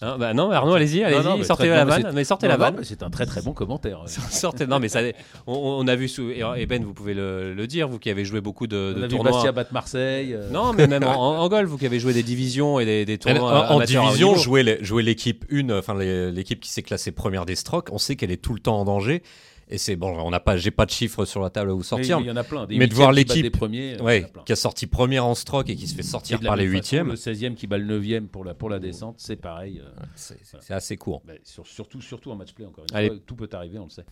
Hein, 0.00 0.16
bah 0.18 0.34
non, 0.34 0.50
Arnaud, 0.50 0.74
allez-y, 0.74 1.02
allez-y, 1.04 1.22
non, 1.24 1.42
sortez 1.44 1.68
la 1.68 1.84
vanne, 1.84 2.02
c'est- 2.08 2.12
mais 2.12 2.24
sortez 2.24 2.46
Non, 2.46 2.52
la 2.52 2.56
vanne. 2.58 2.80
C'est 2.82 3.02
un 3.04 3.10
très 3.10 3.26
très 3.26 3.42
bon 3.42 3.52
commentaire. 3.52 4.02
Sortez, 4.30 4.66
non, 4.66 4.80
mais 4.80 4.88
ça, 4.88 5.00
on, 5.46 5.54
on 5.54 5.86
a 5.86 5.94
vu, 5.96 6.08
sous, 6.08 6.30
et 6.30 6.66
Ben, 6.66 6.84
vous 6.84 6.92
pouvez 6.92 7.14
le, 7.14 7.54
le 7.54 7.66
dire, 7.66 7.88
vous 7.88 7.98
qui 8.00 8.10
avez 8.10 8.24
joué 8.24 8.40
beaucoup 8.40 8.66
de, 8.66 8.92
On 8.96 8.98
de 8.98 9.04
a 9.04 9.06
vu 9.06 9.14
tournois. 9.14 9.32
Bastia 9.32 9.52
battre 9.52 9.72
Marseille. 9.72 10.34
euh, 10.34 10.50
Non, 10.50 10.72
mais 10.72 10.86
même 10.88 11.04
en, 11.06 11.38
en 11.38 11.48
golf, 11.48 11.68
vous 11.68 11.78
qui 11.78 11.86
avez 11.86 12.00
joué 12.00 12.12
des 12.12 12.24
divisions 12.24 12.80
et 12.80 12.84
des, 12.84 13.04
des 13.04 13.14
En, 13.14 13.18
tournois 13.18 13.70
en 13.70 13.76
haut 13.76 13.82
division, 13.82 14.34
jouer 14.34 14.62
les- 14.64 14.82
jouer 14.84 15.02
l'équipe 15.04 15.44
1, 15.50 15.70
enfin 15.70 15.94
l'équipe 15.94 16.60
qui 16.60 16.70
s'est 16.70 16.82
classée 16.82 17.12
première 17.12 17.46
des 17.46 17.54
strokes, 17.54 17.88
on 17.92 17.98
sait 17.98 18.16
qu'elle 18.16 18.32
est 18.32 18.42
tout 18.42 18.52
le 18.54 18.60
temps 18.60 18.80
en 18.80 18.84
danger. 18.84 19.22
Et 19.68 19.78
c'est 19.78 19.96
bon, 19.96 20.08
on 20.18 20.30
n'a 20.30 20.40
pas, 20.40 20.56
j'ai 20.56 20.70
pas 20.70 20.84
de 20.86 20.90
chiffres 20.90 21.24
sur 21.24 21.40
la 21.40 21.48
table 21.50 21.70
à 21.70 21.72
vous 21.72 21.78
mais 21.80 21.84
sortir. 21.84 22.20
Il 22.20 22.26
y 22.26 22.30
en 22.30 22.36
a 22.36 22.44
plein. 22.44 22.66
Des 22.66 22.76
Mais 22.76 22.86
de 22.86 22.94
voir 22.94 23.10
qui 23.10 23.16
l'équipe, 23.16 23.62
en 23.62 23.68
Ouais, 24.04 24.26
qui 24.44 24.52
a 24.52 24.56
sorti 24.56 24.86
première 24.86 25.24
en 25.24 25.34
stroke 25.34 25.70
et 25.70 25.76
qui 25.76 25.86
se 25.86 25.94
fait 25.94 26.02
sortir 26.02 26.38
par 26.40 26.56
les 26.56 26.64
huitièmes. 26.64 27.08
Le 27.08 27.14
16e 27.16 27.54
qui 27.54 27.66
bat 27.66 27.78
le 27.78 28.00
9e 28.00 28.26
pour 28.26 28.44
la, 28.44 28.54
pour 28.54 28.68
la 28.68 28.78
descente, 28.78 29.16
c'est 29.18 29.36
pareil. 29.36 29.80
euh, 29.84 29.90
C'est 30.14 30.74
assez 30.74 30.96
court. 30.96 31.22
bah, 31.26 31.32
sur- 31.44 31.66
surtout, 31.66 32.00
surtout 32.00 32.30
en 32.30 32.36
match 32.36 32.52
play, 32.52 32.66
encore 32.66 32.84
une 32.90 32.96
Allez. 32.96 33.08
fois. 33.08 33.16
Tout 33.26 33.36
peut 33.36 33.48
arriver, 33.52 33.78
on 33.78 33.84
le 33.84 33.90
sait. 33.90 34.04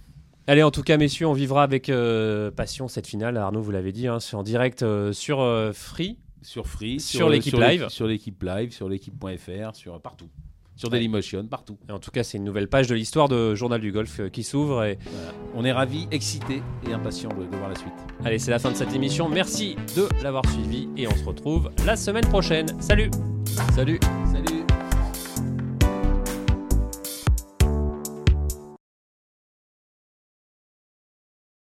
Allez, 0.46 0.62
en 0.62 0.70
tout 0.72 0.82
cas, 0.82 0.96
messieurs, 0.96 1.26
on 1.28 1.34
vivra 1.34 1.62
avec 1.62 1.88
euh, 1.88 2.50
passion 2.50 2.88
cette 2.88 3.06
finale. 3.06 3.36
Arnaud, 3.36 3.60
vous 3.62 3.70
l'avez 3.70 3.92
dit, 3.92 4.08
hein, 4.08 4.18
c'est 4.20 4.34
en 4.34 4.42
direct 4.42 4.82
euh, 4.82 5.12
sur 5.12 5.40
euh, 5.40 5.72
Free. 5.72 6.18
Sur 6.40 6.66
Free, 6.66 6.98
Sur 6.98 7.28
l'équipe 7.28 7.54
l'équi- 7.54 7.70
live. 7.78 7.88
Sur 7.88 8.06
l'équipe 8.08 8.42
live, 8.42 8.72
sur 8.72 8.88
l'équipe.fr, 8.88 9.76
sur 9.76 10.00
partout. 10.00 10.28
Sur 10.76 10.90
Dailymotion, 10.90 11.46
partout. 11.46 11.78
Et 11.88 11.92
en 11.92 11.98
tout 11.98 12.10
cas, 12.10 12.22
c'est 12.22 12.38
une 12.38 12.44
nouvelle 12.44 12.68
page 12.68 12.86
de 12.86 12.94
l'histoire 12.94 13.28
de 13.28 13.54
Journal 13.54 13.80
du 13.80 13.92
Golf 13.92 14.20
euh, 14.20 14.28
qui 14.28 14.42
s'ouvre. 14.42 14.84
Et 14.84 14.98
Voilà. 15.04 15.32
On 15.54 15.64
est 15.64 15.72
ravis, 15.72 16.08
excités 16.10 16.62
et 16.88 16.92
impatients 16.92 17.28
de, 17.30 17.44
de 17.44 17.56
voir 17.56 17.68
la 17.68 17.76
suite. 17.76 17.92
allez, 18.24 18.38
c'est 18.38 18.50
la 18.50 18.58
fin 18.58 18.70
de 18.70 18.76
cette 18.76 18.94
émission. 18.94 19.28
Merci 19.28 19.76
de 19.96 20.08
l'avoir 20.22 20.44
suivi 20.50 20.88
et 20.96 21.06
on 21.06 21.14
se 21.14 21.24
retrouve 21.24 21.70
la 21.84 21.96
semaine 21.96 22.26
prochaine. 22.26 22.66
Salut 22.80 23.10
Salut 23.74 24.00